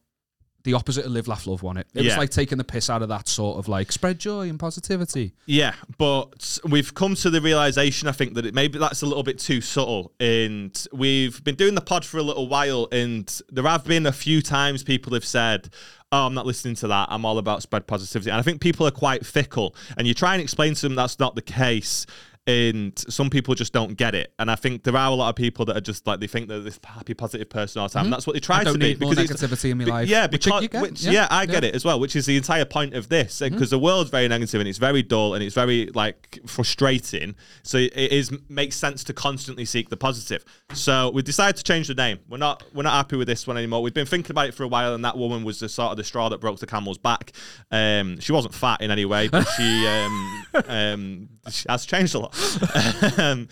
[0.64, 1.62] the opposite of live, laugh, love.
[1.62, 1.88] won it.
[1.94, 4.58] It was like taking the piss out of that sort of like spread joy and
[4.58, 5.34] positivity.
[5.46, 9.24] Yeah, but we've come to the realization, I think, that it maybe that's a little
[9.24, 10.14] bit too subtle.
[10.20, 14.12] And we've been doing the pod for a little while, and there have been a
[14.12, 15.70] few times people have said,
[16.14, 17.08] Oh, I'm not listening to that.
[17.10, 18.30] I'm all about spread positivity.
[18.30, 19.76] And I think people are quite fickle.
[19.98, 22.06] And you try and explain to them that's not the case.
[22.46, 24.34] And some people just don't get it.
[24.38, 26.50] And I think there are a lot of people that are just like, they think
[26.50, 28.10] they're this happy, positive person all the time.
[28.10, 28.62] That's what they try Mm-hmm.
[28.62, 28.86] I to don't be.
[28.88, 30.08] need more because negativity in my Be- life.
[30.10, 31.46] Yeah, because get, which- yeah, yeah, I yeah.
[31.46, 33.54] get it as well, which is the entire point of this Mm-hmm.
[33.56, 37.36] because the world's very negative and it's very dull and it's very like frustrating.
[37.64, 40.44] So it is makes sense to constantly seek the positive.
[40.74, 42.20] So we decided to change the name.
[42.28, 43.82] We're not we're not happy with this one anymore.
[43.82, 45.98] We've been thinking about it for a while, and that woman was the sort of
[45.98, 47.32] the straw that broke the camel's back.
[47.72, 52.20] Um, she wasn't fat in any way, but she um, um, she has changed a
[52.20, 52.33] lot.
[53.18, 53.48] um,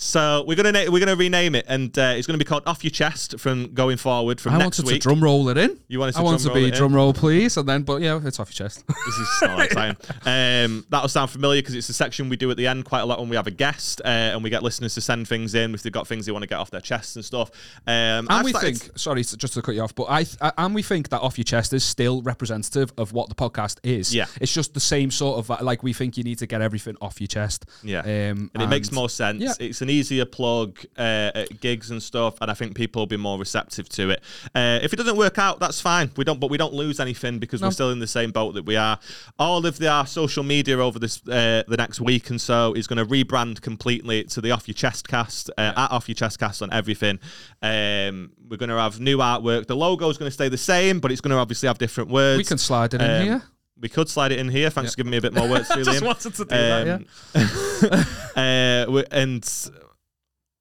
[0.00, 2.84] so we're gonna na- we're gonna rename it, and uh, it's gonna be called Off
[2.84, 5.02] Your Chest from going forward from I next wanted week.
[5.02, 5.76] to drum roll it in.
[5.88, 8.38] You wanted to I wanted to be drum roll, please, and then, but yeah, it's
[8.38, 8.84] off your chest.
[8.86, 9.96] This is so exciting.
[10.28, 13.04] Um, that'll sound familiar because it's a section we do at the end quite a
[13.06, 15.74] lot when we have a guest uh, and we get listeners to send things in
[15.74, 17.50] if they've got things they want to get off their chests and stuff.
[17.86, 20.36] Um, And I've we started- think, sorry, just to cut you off, but I th-
[20.40, 23.78] uh, and we think that off your chest is still representative of what the podcast
[23.82, 24.14] is.
[24.14, 24.26] Yeah.
[24.40, 27.20] it's just the same sort of like we think you need to get everything off
[27.20, 27.64] your chest.
[27.82, 28.00] Yeah.
[28.00, 29.40] um, and it makes more sense.
[29.42, 29.54] yeah.
[29.58, 33.16] It's an easier plug uh, at gigs and stuff, and I think people will be
[33.16, 34.22] more receptive to it.
[34.54, 36.10] Uh, if it doesn't work out, that's fine.
[36.16, 37.68] We don't, but we don't lose anything because No.
[37.68, 38.98] we're still in the same boat that we are.
[39.38, 42.86] All of the, our social media over this uh, the next week and so is
[42.86, 46.38] going to rebrand completely to the Off Your Chest Cast uh, at Off Your Chest
[46.38, 47.18] Cast on everything.
[47.62, 49.66] Um, we're going to have new artwork.
[49.66, 52.10] The logo is going to stay the same, but it's going to obviously have different
[52.10, 52.38] words.
[52.38, 53.42] We can slide it in Um, here.
[53.80, 54.70] We could slide it in here.
[54.70, 56.06] Thanks for giving me a bit more work to do, Just Liam.
[56.06, 56.86] wanted to do that,
[57.34, 58.84] yeah.
[58.84, 59.44] Um, uh, we- and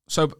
[0.07, 0.31] So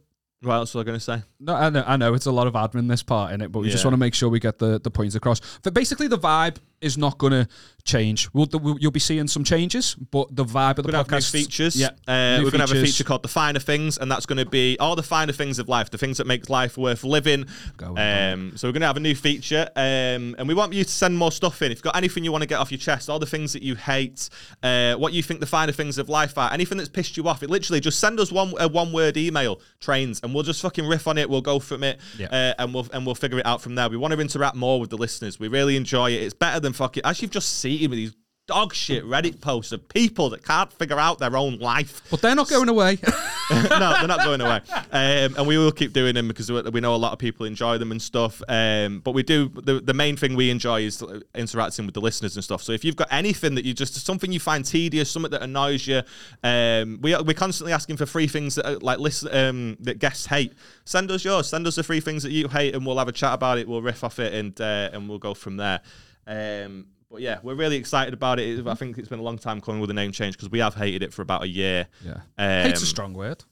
[0.41, 1.23] what else was I going to say?
[1.39, 3.59] no, I know, I know it's a lot of admin this part in it, but
[3.61, 5.41] we just want to make sure we get the the points across.
[5.63, 7.47] But basically, the vibe is not going to
[7.83, 8.27] change.
[8.33, 11.07] We'll, we'll, you'll be seeing some changes, but the vibe of the We're gonna have
[11.07, 11.75] podcast features.
[11.75, 14.77] Yeah, uh, we're gonna have a feature called the finer things, and that's gonna be
[14.77, 17.45] all the finer things of life, the things that make life worth living.
[17.79, 21.17] Um, so we're gonna have a new feature, um, and we want you to send
[21.17, 21.71] more stuff in.
[21.71, 23.63] If you've got anything you want to get off your chest, all the things that
[23.63, 24.29] you hate,
[24.63, 27.41] uh, what you think the finer things of life are, anything that's pissed you off,
[27.41, 30.85] it literally just send us one a one word email, trains, and we'll just fucking
[30.85, 31.29] riff on it.
[31.29, 32.27] We'll go from it, Yeah.
[32.27, 33.89] uh, and we'll and we'll figure it out from there.
[33.89, 35.39] We want to interact more with the listeners.
[35.39, 36.21] We really enjoy it.
[36.23, 38.13] It's better than fucking as you've just seen with these
[38.47, 42.01] dog shit Reddit posts of people that can't figure out their own life.
[42.09, 42.97] But they're not going away.
[43.51, 44.61] no, they're not going away.
[44.91, 47.77] Um, and we will keep doing them because we know a lot of people enjoy
[47.77, 48.41] them and stuff.
[48.47, 51.03] Um, but we do the, the main thing we enjoy is
[51.35, 52.63] interacting with the listeners and stuff.
[52.63, 55.85] So if you've got anything that you just something you find tedious, something that annoys
[55.85, 56.01] you,
[56.43, 59.99] um, we are, we're constantly asking for free things that are, like listen um, that
[59.99, 60.53] guests hate.
[60.85, 61.49] Send us yours.
[61.49, 63.67] Send us the free things that you hate, and we'll have a chat about it.
[63.67, 65.81] We'll riff off it, and uh, and we'll go from there.
[66.27, 68.67] Um, but yeah, we're really excited about it.
[68.67, 70.75] I think it's been a long time coming with the name change because we have
[70.75, 71.87] hated it for about a year.
[72.03, 73.45] yeah, Um, hate's a strong word.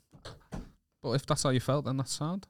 [1.01, 2.47] But if that's how you felt, then that's sound.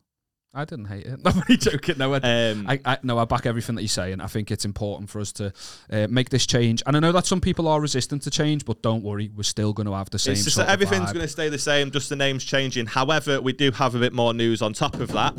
[0.57, 1.19] I didn't hate it.
[1.25, 1.97] I'm only joking.
[1.97, 4.21] No, I, Um, I, I no, I back everything that you're saying.
[4.21, 5.51] I think it's important for us to
[5.91, 6.81] uh, make this change.
[6.87, 9.73] And I know that some people are resistant to change, but don't worry, we're still
[9.73, 10.31] going to have the same.
[10.31, 12.85] It's just sort that everything's going to stay the same, just the name's changing.
[12.85, 15.35] However, we do have a bit more news on top of that.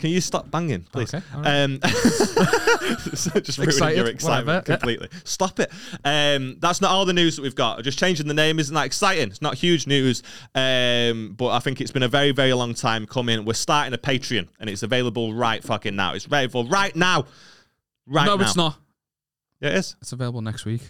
[0.00, 1.12] Can you stop banging, please?
[1.12, 1.62] Okay, all right.
[1.62, 4.78] Um, just ruining Excited, your excitement whatever.
[4.78, 5.08] completely.
[5.24, 5.70] Stop it.
[6.06, 7.82] Um, that's not all the news that we've got.
[7.84, 9.28] Just changing the name isn't that exciting.
[9.28, 10.22] It's not huge news,
[10.54, 13.44] um, but I think it's been a very, very long time coming.
[13.44, 16.14] We're starting a Patreon, and it's available right fucking now.
[16.14, 17.26] It's available right now.
[18.06, 18.32] Right now.
[18.32, 18.44] no, now.
[18.44, 18.78] it's not.
[19.60, 19.96] Yeah, it is.
[20.00, 20.80] It's available next week.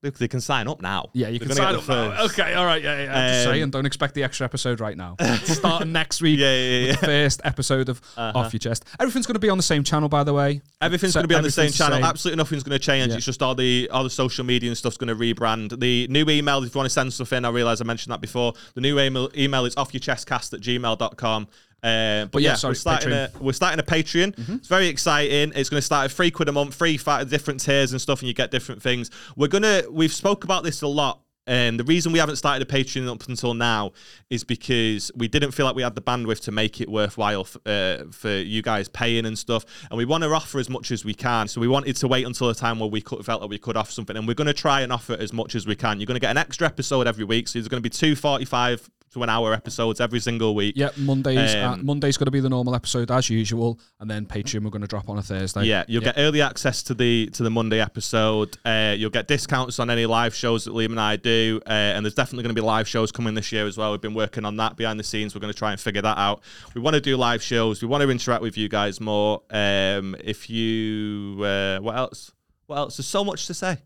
[0.00, 1.10] Look, they can sign up now.
[1.12, 1.86] Yeah, you They're can gonna sign get up.
[1.86, 2.16] the now.
[2.26, 3.18] first- Okay, all right, yeah, yeah.
[3.18, 5.16] I'm just Um, saying, don't expect the extra episode right now.
[5.20, 6.38] Start starting next week.
[6.38, 6.92] Yeah, yeah, yeah.
[6.92, 8.38] The first episode of Uh-huh.
[8.38, 8.84] Off Your Chest.
[9.00, 10.62] Everything's going to be on the same channel, by the way.
[10.80, 12.04] Everything's So going to be on the same everything's channel.
[12.04, 13.08] Absolutely nothing's going to change.
[13.10, 13.16] Yeah.
[13.16, 15.80] It's just all the all the social media and stuff's going to rebrand.
[15.80, 18.20] The new email, if you want to send stuff in, I realise I mentioned that
[18.20, 18.52] before.
[18.74, 21.48] The new email, email is offyourchestcast at gmail.com.
[21.82, 23.34] Uh, but, yeah, yeah, sorry, we're starting Patreon.
[23.34, 24.56] a we're starting a Patreon.
[24.56, 25.52] It's very exciting.
[25.54, 28.20] It's going to start at three quid a month, three fi- different tiers and stuff,
[28.20, 29.10] and you get different things.
[29.36, 31.20] We're gonna we've spoke about this a lot.
[31.46, 33.92] And the reason we haven't started a Patreon up until now
[34.28, 37.56] is because we didn't feel like we had the bandwidth to make it worthwhile f-
[37.64, 39.64] uh, for you guys paying and stuff.
[39.90, 41.48] And we want to offer as much as we can.
[41.48, 43.78] So we wanted to wait until a time where we could, felt like we could
[43.78, 44.14] offer something.
[44.14, 45.98] And we're going to try and offer as much as we can.
[46.00, 47.48] You're going to get an extra episode every week.
[47.48, 50.74] So there's going to be two 45 to an hour episodes every single week.
[50.76, 51.54] Yeah, Mondays.
[51.54, 54.70] uh, Um, Monday's going to be the normal episode as usual, and then Patreon we're
[54.70, 55.64] going to drop on a Thursday.
[55.64, 58.56] Yeah, you'll get early access to the to the Monday episode.
[58.64, 62.04] Uh, you'll get discounts on any live shows that Liam and I do, uh, and
[62.04, 63.92] there's definitely going to be live shows coming this year as well.
[63.92, 65.34] We've been working on that behind the scenes.
[65.34, 66.42] We're going to try and figure that out.
[66.74, 67.82] We want to do live shows.
[67.82, 69.42] We want to interact with you guys more.
[69.50, 72.32] Um, if you, uh, what else?
[72.66, 72.96] What else?
[72.98, 73.78] There's so much to say.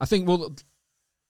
[0.00, 0.54] I think we'll.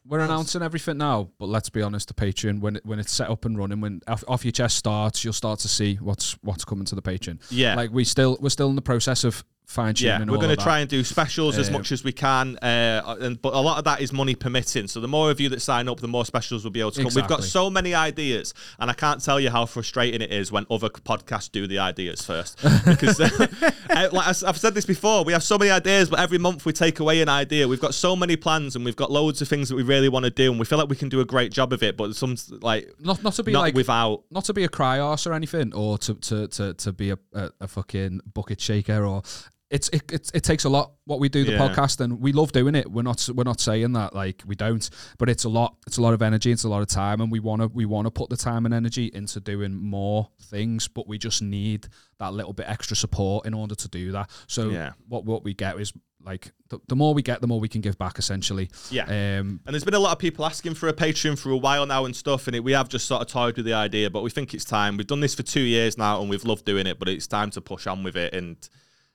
[0.07, 3.31] We're announcing everything now, but let's be honest, the Patreon when it, when it's set
[3.31, 6.65] up and running, when off, off your chest starts, you'll start to see what's what's
[6.65, 7.41] coming to the Patreon.
[7.51, 7.75] Yeah.
[7.75, 10.31] like we still we're still in the process of fine Yeah, tuning.
[10.33, 13.41] we're going to try and do specials as Um, much as we can, uh, and,
[13.41, 14.87] but a lot of that is money permitting.
[14.89, 17.03] So the more of you that sign up, the more specials we'll be able to
[17.03, 17.13] come.
[17.15, 20.67] We've got so many ideas, and I can't tell you how frustrating it is when
[20.71, 22.61] other podcasts do the ideas first.
[22.85, 23.29] Because, uh,
[23.91, 26.73] uh, like I've said this before, we have so many ideas, but every month we
[26.73, 27.67] take away an idea.
[27.67, 30.25] We've got so many plans, and we've got loads of things that we really want
[30.25, 31.97] to do, and we feel like we can do a great job of it.
[31.97, 34.25] But some like not not to be not like without.
[34.31, 37.19] not to be a cry arse or anything, or to to to, to be a,
[37.33, 39.23] a, a fucking bucket shaker, or
[39.71, 41.59] it's it, it it takes a lot what we do the Yeah.
[41.59, 42.91] podcast, and we love doing it.
[42.91, 44.89] We're not we're not saying that like we don't,
[45.19, 45.77] but it's a lot.
[45.87, 46.53] It's a lot of energy.
[46.53, 49.11] It's a lot of time, and we wanna we wanna put the time and energy
[49.13, 51.89] into doing more things, but we just need
[52.19, 54.31] that little bit extra support in order to do that.
[54.47, 54.93] So Yeah.
[55.09, 55.93] what what we get is
[56.23, 58.19] like the, the more we get, the more we can give back.
[58.19, 59.05] Essentially, Yeah.
[59.05, 61.85] Um, And there's been a lot of people asking for a Patreon for a while
[61.85, 64.23] now and stuff, and it, we have just sort of toyed with the idea, but
[64.23, 64.97] we think it's time.
[64.97, 67.51] We've done this for two years now, and we've loved doing it, but it's time
[67.51, 68.33] to push on with it.
[68.33, 68.57] And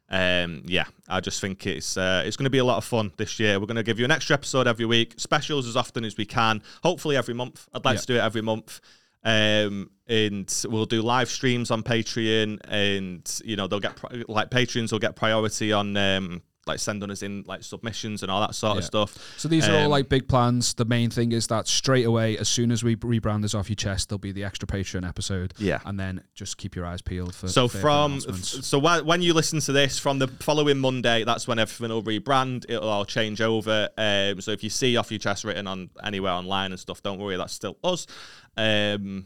[0.10, 3.12] um, yeah, I just think it's uh, it's going to be a lot of fun
[3.18, 3.60] this year.
[3.60, 6.26] We're going to give you an extra episode every week, specials as often as we
[6.26, 7.68] can, hopefully every month.
[7.74, 8.02] I'd like Yeah.
[8.02, 8.82] to do it every month.
[9.24, 14.50] Um, and we'll do live streams on Patreon, and you know they'll get pri- like
[14.50, 18.56] Patreons will get priority on um, like sending us in like submissions and all that
[18.56, 19.18] sort of stuff.
[19.38, 20.74] So these are all Um, like big plans.
[20.76, 23.76] The main thing is that straight away, as soon as we rebrand this off your
[23.76, 25.54] chest, there'll be the extra Patreon episode.
[25.58, 25.80] Yeah.
[25.86, 27.48] and then just keep your eyes peeled for.
[27.50, 31.60] So from so wh- when you listen to this from the following Monday, that's when
[31.60, 32.66] everything will rebrand.
[32.70, 33.90] It'll all change over.
[33.98, 37.20] Um, so if you see off your chest written on anywhere online and stuff, don't
[37.20, 38.08] worry, that's still us.
[38.56, 39.26] Um,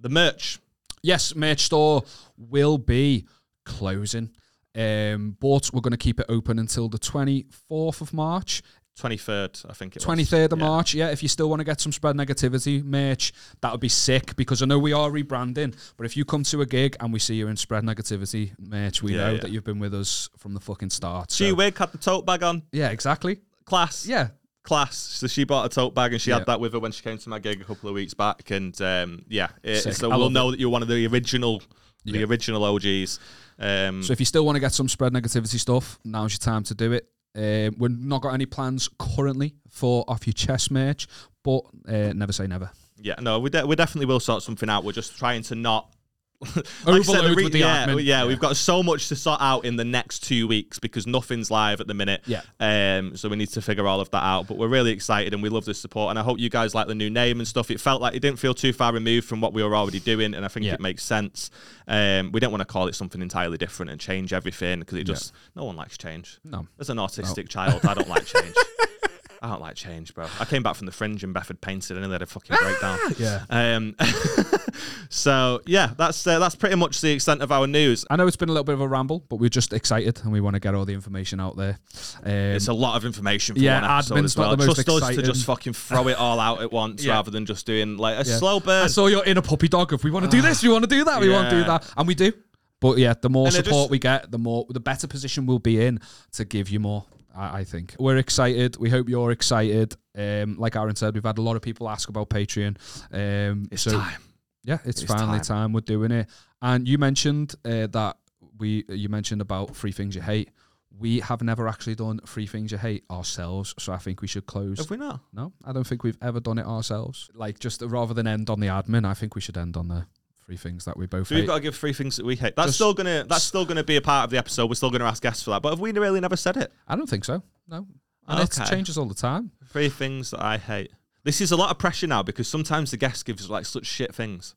[0.00, 0.58] the merch.
[1.02, 2.04] yes, merch store
[2.36, 3.26] will be
[3.64, 4.30] closing.
[4.78, 8.62] Um, but we're going to keep it open until the 24th of March.
[9.00, 10.16] 23rd, I think it was.
[10.18, 10.64] 23rd of Yeah.
[10.66, 11.08] March, yeah.
[11.10, 14.60] If you still want to get some spread negativity merch, that would be sick because
[14.60, 15.76] I know we are rebranding.
[15.96, 19.02] But if you come to a gig and we see you in spread negativity merch,
[19.02, 19.40] we Yeah, know yeah.
[19.40, 21.28] that you've been with us from the fucking start.
[21.30, 22.62] G So, Wig had the tote bag on.
[22.72, 23.38] yeah, exactly.
[23.64, 24.04] Class.
[24.06, 24.28] Yeah,
[24.64, 24.96] Class.
[24.98, 27.18] So she bought a tote bag and she had that with her when she came
[27.18, 28.50] to my gig a couple of weeks back.
[28.50, 31.62] And um, yeah, it, so I we'll know that you're one of the original,
[32.04, 32.24] the Yeah.
[32.26, 33.18] original OGs.
[33.58, 36.62] Um, So if you still want to get some spread negativity stuff, now's your time
[36.64, 37.08] to do it.
[37.36, 41.06] Um, we've not got any plans currently for off your chest merch,
[41.44, 42.70] but uh, never say never.
[43.00, 44.84] yeah, no, we, de- we definitely will sort something out.
[44.84, 45.92] We're just trying to not.
[46.40, 47.96] Like Overload with the yeah, admin.
[48.04, 48.26] yeah, Yeah.
[48.26, 51.80] we've got so much to sort out in the next two weeks because nothing's live
[51.80, 52.22] at the minute.
[52.26, 52.42] Yeah.
[52.60, 54.46] Um, so we need to figure all of that out.
[54.46, 56.10] But we're really excited and we love the support.
[56.10, 57.70] And I hope you guys like the new name and stuff.
[57.70, 60.34] It felt like it didn't feel too far removed from what we were already doing,
[60.34, 60.74] and I think Yeah.
[60.74, 61.50] it makes sense.
[61.88, 65.04] Um, we don't want to call it something entirely different and change everything because it
[65.04, 66.38] just no one likes change.
[66.44, 66.68] No.
[66.78, 68.54] As an autistic child, I don't like change.
[69.40, 70.26] I don't like change, bro.
[70.40, 72.26] I came back from the fringe and Beth had painted and then they had a
[72.26, 72.98] fucking breakdown.
[73.18, 73.44] Yeah.
[73.50, 73.94] Um,
[75.10, 78.04] so yeah, that's uh, that's pretty much the extent of our news.
[78.10, 80.32] I know it's been a little bit of a ramble, but we're just excited and
[80.32, 81.78] we want to get all the information out there.
[82.24, 84.56] Um, It's a lot of information for yeah, one episode admin's as not well.
[84.56, 87.14] the most Trust us to just fucking throw it all out at once Yeah.
[87.14, 88.36] rather than just doing like a Yeah.
[88.38, 88.84] slow burn.
[88.84, 89.92] I saw your inner puppy dog.
[89.92, 91.20] If we want to do this, we want to do that.
[91.20, 92.32] We want to do that, and we do.
[92.80, 95.58] But yeah, the more And support just- we get, the more the better position we'll
[95.58, 96.00] be in
[96.32, 97.04] to give you more.
[97.38, 98.76] I, I think we're excited.
[98.76, 99.96] We hope you're excited.
[100.16, 102.76] Um, like Aaron said, we've had a lot of people ask about Patreon.
[103.12, 104.20] Um, it's so time.
[104.64, 105.44] yeah, it's, It's finally time.
[105.44, 105.72] time.
[105.72, 106.28] We're doing it.
[106.60, 108.16] And you mentioned uh, that
[108.58, 110.50] we you mentioned about three things you hate.
[110.98, 114.46] We have never actually done three things you hate ourselves, so I think we should
[114.46, 114.78] close.
[114.78, 115.20] Have we not?
[115.32, 117.30] No, I don't think we've ever done it ourselves.
[117.34, 120.06] Like just rather than end on the admin, I think we should end on the
[120.48, 121.42] three things that we both So hate.
[121.42, 122.56] we've got to give three things that we hate.
[122.56, 124.66] That's Just- still gonna that's still gonna be a part of the episode.
[124.70, 125.60] We're still gonna ask guests for that.
[125.62, 126.72] But have we really never said it?
[126.88, 127.42] I don't think so.
[127.68, 127.86] No,
[128.26, 128.62] and Okay.
[128.62, 129.50] it changes all the time.
[129.68, 130.90] Three things that I hate.
[131.24, 134.14] This is a lot of pressure now because sometimes the guest gives like such shit
[134.14, 134.54] things.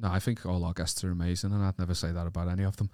[0.00, 2.64] No, I think all our guests are amazing, and I'd never say that about any
[2.64, 2.90] of them.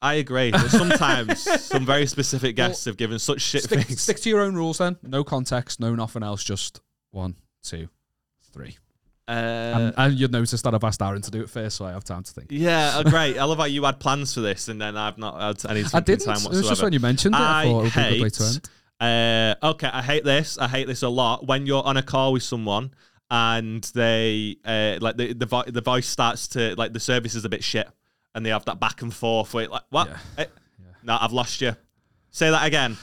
[0.00, 0.50] I agree.
[0.52, 4.00] But sometimes some very specific guests have given such shit Stick, things.
[4.00, 4.96] stick to your own rules then.
[5.02, 6.42] No context, no nothing else.
[6.42, 7.88] Just one, two,
[8.52, 8.78] three.
[9.28, 11.90] Uh, and, and you'll notice that I've asked Aaron to do it first, so I
[11.92, 12.46] have time to think.
[12.50, 13.36] yeah, oh, great.
[13.38, 16.00] I love how you had plans for this, and then I've not had any I
[16.00, 16.24] didn't.
[16.24, 16.56] time It whatsoever.
[16.58, 17.40] was just when you mentioned it.
[17.40, 18.68] I, I thought it would be a good way to hate- end.
[19.62, 20.58] Uh, okay, I hate this.
[20.58, 21.46] I hate this a lot.
[21.46, 22.92] When you're on a call with someone
[23.30, 27.44] and they uh, like the the, vo- the voice starts to like the service is
[27.44, 27.86] a bit shit,
[28.34, 29.52] and they have that back and forth.
[29.54, 30.08] Wait, like what?
[30.08, 30.16] Yeah.
[30.38, 30.46] Eh,
[31.04, 31.76] No, I've lost you.
[32.30, 32.96] Say that again.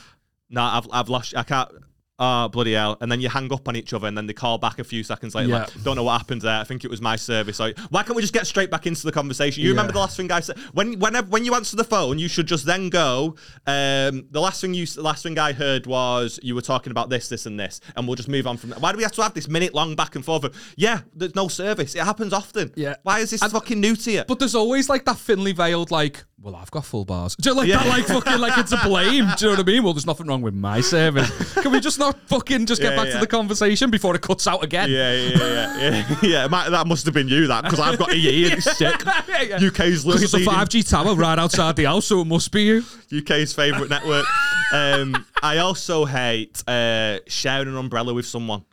[0.50, 1.32] No, I've I've lost.
[1.34, 1.38] You.
[1.40, 1.70] I can't.
[2.18, 2.97] Oh bloody hell!
[3.01, 5.03] And then you hang up on each other, and then they call back a few
[5.03, 5.49] seconds later.
[5.51, 6.59] Like, don't know what happened there.
[6.61, 7.59] I think it was my service.
[7.59, 9.63] Like, why can't we just get straight back into the conversation?
[9.63, 10.57] You remember the last thing I said?
[10.72, 13.36] When whenever when you answer the phone, you should just then go.
[13.68, 17.09] Um, the last thing you the last thing I heard was you were talking about
[17.09, 18.80] this, this, and this, and we'll just move on from that.
[18.80, 20.45] Why do we have to have this minute long back and forth?
[20.45, 21.95] Of, yeah, there's no service.
[21.95, 22.72] It happens often.
[22.78, 22.95] Yeah.
[23.03, 24.24] Why is this And- fucking new to you?
[24.26, 27.36] But there's always like that thinly veiled, like, well, I've got full bars.
[27.38, 27.78] Do you know, like Yeah.
[27.78, 29.26] that, like fucking, like it's a blame.
[29.38, 29.84] Do you know what I mean?
[29.84, 31.54] Well, there's nothing wrong with my service.
[31.56, 33.14] Can we just not fucking just get Yeah, back yeah.
[33.14, 34.90] to the conversation before it cuts out again?
[34.92, 36.18] yeah, yeah, yeah, yeah.
[36.24, 39.02] yeah, might- that must have been you, that, because I've got EE and it's sick.
[39.28, 39.56] yeah, yeah.
[39.66, 42.84] UK's Because it's a 5G tower right outside the house, so it must be you.
[43.18, 44.26] UK's favourite network.
[44.74, 48.66] Um, I also hate uh, sharing an umbrella with someone.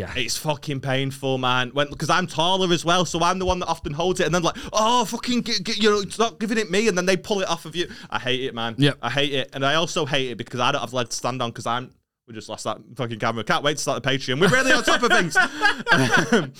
[0.00, 0.12] Yeah.
[0.16, 1.70] It's fucking painful, man.
[1.70, 4.34] When because I'm taller as well, so I'm the one that often holds it, and
[4.34, 7.06] then like, oh, fucking, g- g- you know, it's not giving it me, and then
[7.06, 7.88] they pull it off of you.
[8.10, 8.74] I hate it, man.
[8.78, 8.98] Yep.
[9.02, 11.40] I hate it, and I also hate it because I don't have leg to stand
[11.42, 11.92] on because I'm.
[12.26, 13.42] We just lost that fucking camera.
[13.42, 14.40] Can't wait to start the Patreon.
[14.40, 15.36] We're really on top of things.
[15.92, 16.52] Um,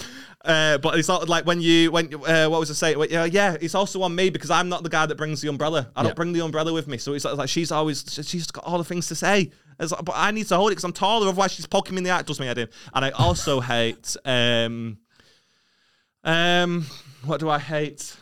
[0.44, 3.04] uh, but it's not like when you when uh, what was I saying?
[3.10, 5.90] Yeah, yeah, it's also on me because I'm not the guy that brings the umbrella.
[5.94, 6.14] I don't Yeah.
[6.14, 9.06] bring the umbrella with me, so it's like she's always she's got all the things
[9.08, 9.50] to say.
[9.80, 11.26] It's like, but I need to hold it because I'm taller.
[11.26, 12.20] Otherwise, she's poking me in the eye.
[12.20, 12.68] It does me head in.
[12.94, 14.16] And I also hate.
[14.24, 14.98] Um,
[16.22, 16.86] um,
[17.24, 18.16] what do I hate?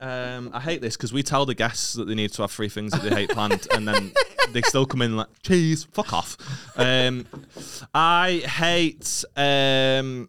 [0.00, 2.68] Um, I hate this because we tell the guests that they need to have three
[2.68, 4.12] things that they hate planned, and then
[4.50, 5.84] they still come in like cheese.
[5.84, 6.36] Fuck off.
[6.76, 7.26] Um,
[7.94, 9.24] I hate.
[9.36, 10.28] Um,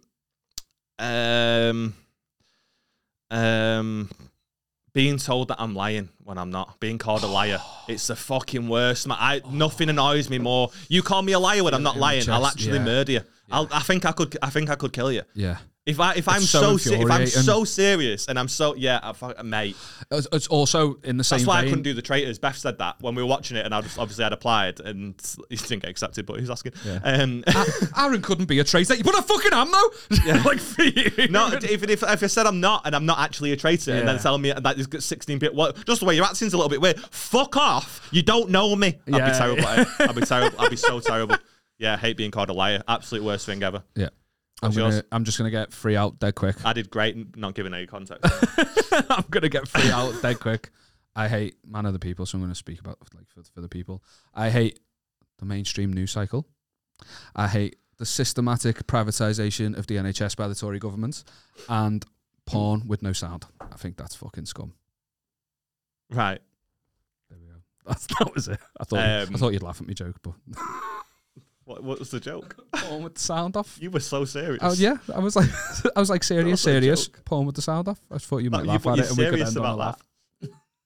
[0.99, 1.95] um,
[3.31, 4.09] um,
[4.93, 6.79] being told that I'm lying when I'm not.
[6.79, 7.59] Being called a liar.
[7.85, 9.07] It's the fucking worst.
[9.07, 9.17] Man.
[9.19, 10.43] I nothing annoys me oh.
[10.43, 10.71] more.
[10.87, 12.29] You call me a liar when I'm not lying.
[12.29, 13.21] I'll actually murder you.
[13.51, 14.37] I'll, I think I could.
[14.41, 15.23] I think I could kill you.
[15.33, 15.57] Yeah.
[15.85, 19.75] If I if I'm so if I'm so serious and I'm so yeah, I mate.
[20.11, 22.39] It's, it's also in the same That's why I couldn't do the traitors.
[22.39, 25.15] Beth said that when we were watching it, and I just obviously had applied, and
[25.49, 26.71] he didn't get accepted, but he was asking.
[26.85, 26.99] Yeah.
[27.03, 27.43] Um,
[27.97, 30.41] Aaron couldn't be a traitor, but I fucking am though.
[30.45, 31.27] like for you.
[31.27, 34.07] no, even if, if I said I'm not, and I'm not actually a traitor, and
[34.07, 35.85] then telling me that it's got 16 bit, what?
[35.85, 36.99] Just the way you're acting's a little bit weird.
[37.11, 38.07] Fuck off!
[38.13, 38.99] You don't know me.
[39.07, 39.63] I'd Yeah, be terrible.
[39.63, 39.85] yeah.
[39.99, 40.61] I'd be terrible.
[40.61, 41.35] I'd be so terrible.
[41.77, 42.81] Yeah, I hate being called a liar.
[42.87, 43.83] Absolute worst thing ever.
[43.95, 44.09] Yeah.
[44.61, 45.03] I'm, What's gonna, yours?
[45.11, 46.63] I'm just gonna get free out dead quick.
[46.65, 48.23] I did great, not giving any context.
[49.09, 50.69] I'm gonna get free out dead quick.
[51.15, 53.67] I hate man of the people, so I'm gonna speak about like for, for the
[53.69, 54.03] people.
[54.33, 54.79] I hate
[55.39, 56.47] the mainstream news cycle.
[57.35, 61.23] I hate the systematic privatization of the NHS by the Tory government
[61.67, 62.05] and
[62.45, 63.45] porn with no sound.
[63.59, 64.73] I think that's fucking scum.
[66.09, 66.39] right.
[67.29, 67.53] There we go.
[67.85, 68.59] That's, that was it.
[68.79, 70.33] I thought I Um, thought you'd laugh at me joke, but
[71.65, 72.57] What, what was the joke?
[72.73, 73.77] porn with the sound off.
[73.81, 74.59] You were so serious.
[74.61, 75.49] Oh yeah, I was like,
[75.95, 77.07] I was like serious, was serious.
[77.25, 78.01] Porn with the sound off.
[78.11, 79.77] I thought you might you- laugh but at you're it, and we could serious about
[79.77, 79.97] laugh.
[79.97, 80.05] that.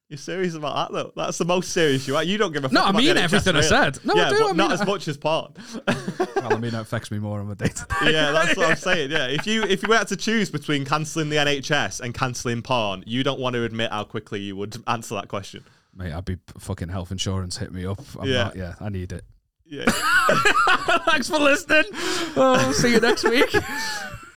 [0.09, 1.11] You're serious about that though.
[1.17, 2.23] That's the most serious you are.
[2.23, 2.73] You don't give a fuck.
[2.73, 3.99] No, I mean everything I said.
[4.05, 5.51] No, I yeah, do, But I mean not I- as much as porn.
[5.85, 8.13] well, I mean, it affects me more on my day to day.
[8.13, 9.11] yeah, that's what I'm saying.
[9.11, 13.03] Yeah, if you if you had to choose between cancelling the NHS and cancelling porn,
[13.05, 15.65] you don't want to admit how quickly you would answer that question.
[15.93, 17.99] Mate, I'd be fucking health insurance hit me up.
[18.17, 18.43] I'm Yeah.
[18.45, 19.25] not, yeah, I need it.
[19.69, 19.85] Yeah.
[21.09, 21.83] Thanks for listening.
[22.35, 23.53] Oh, see you next week.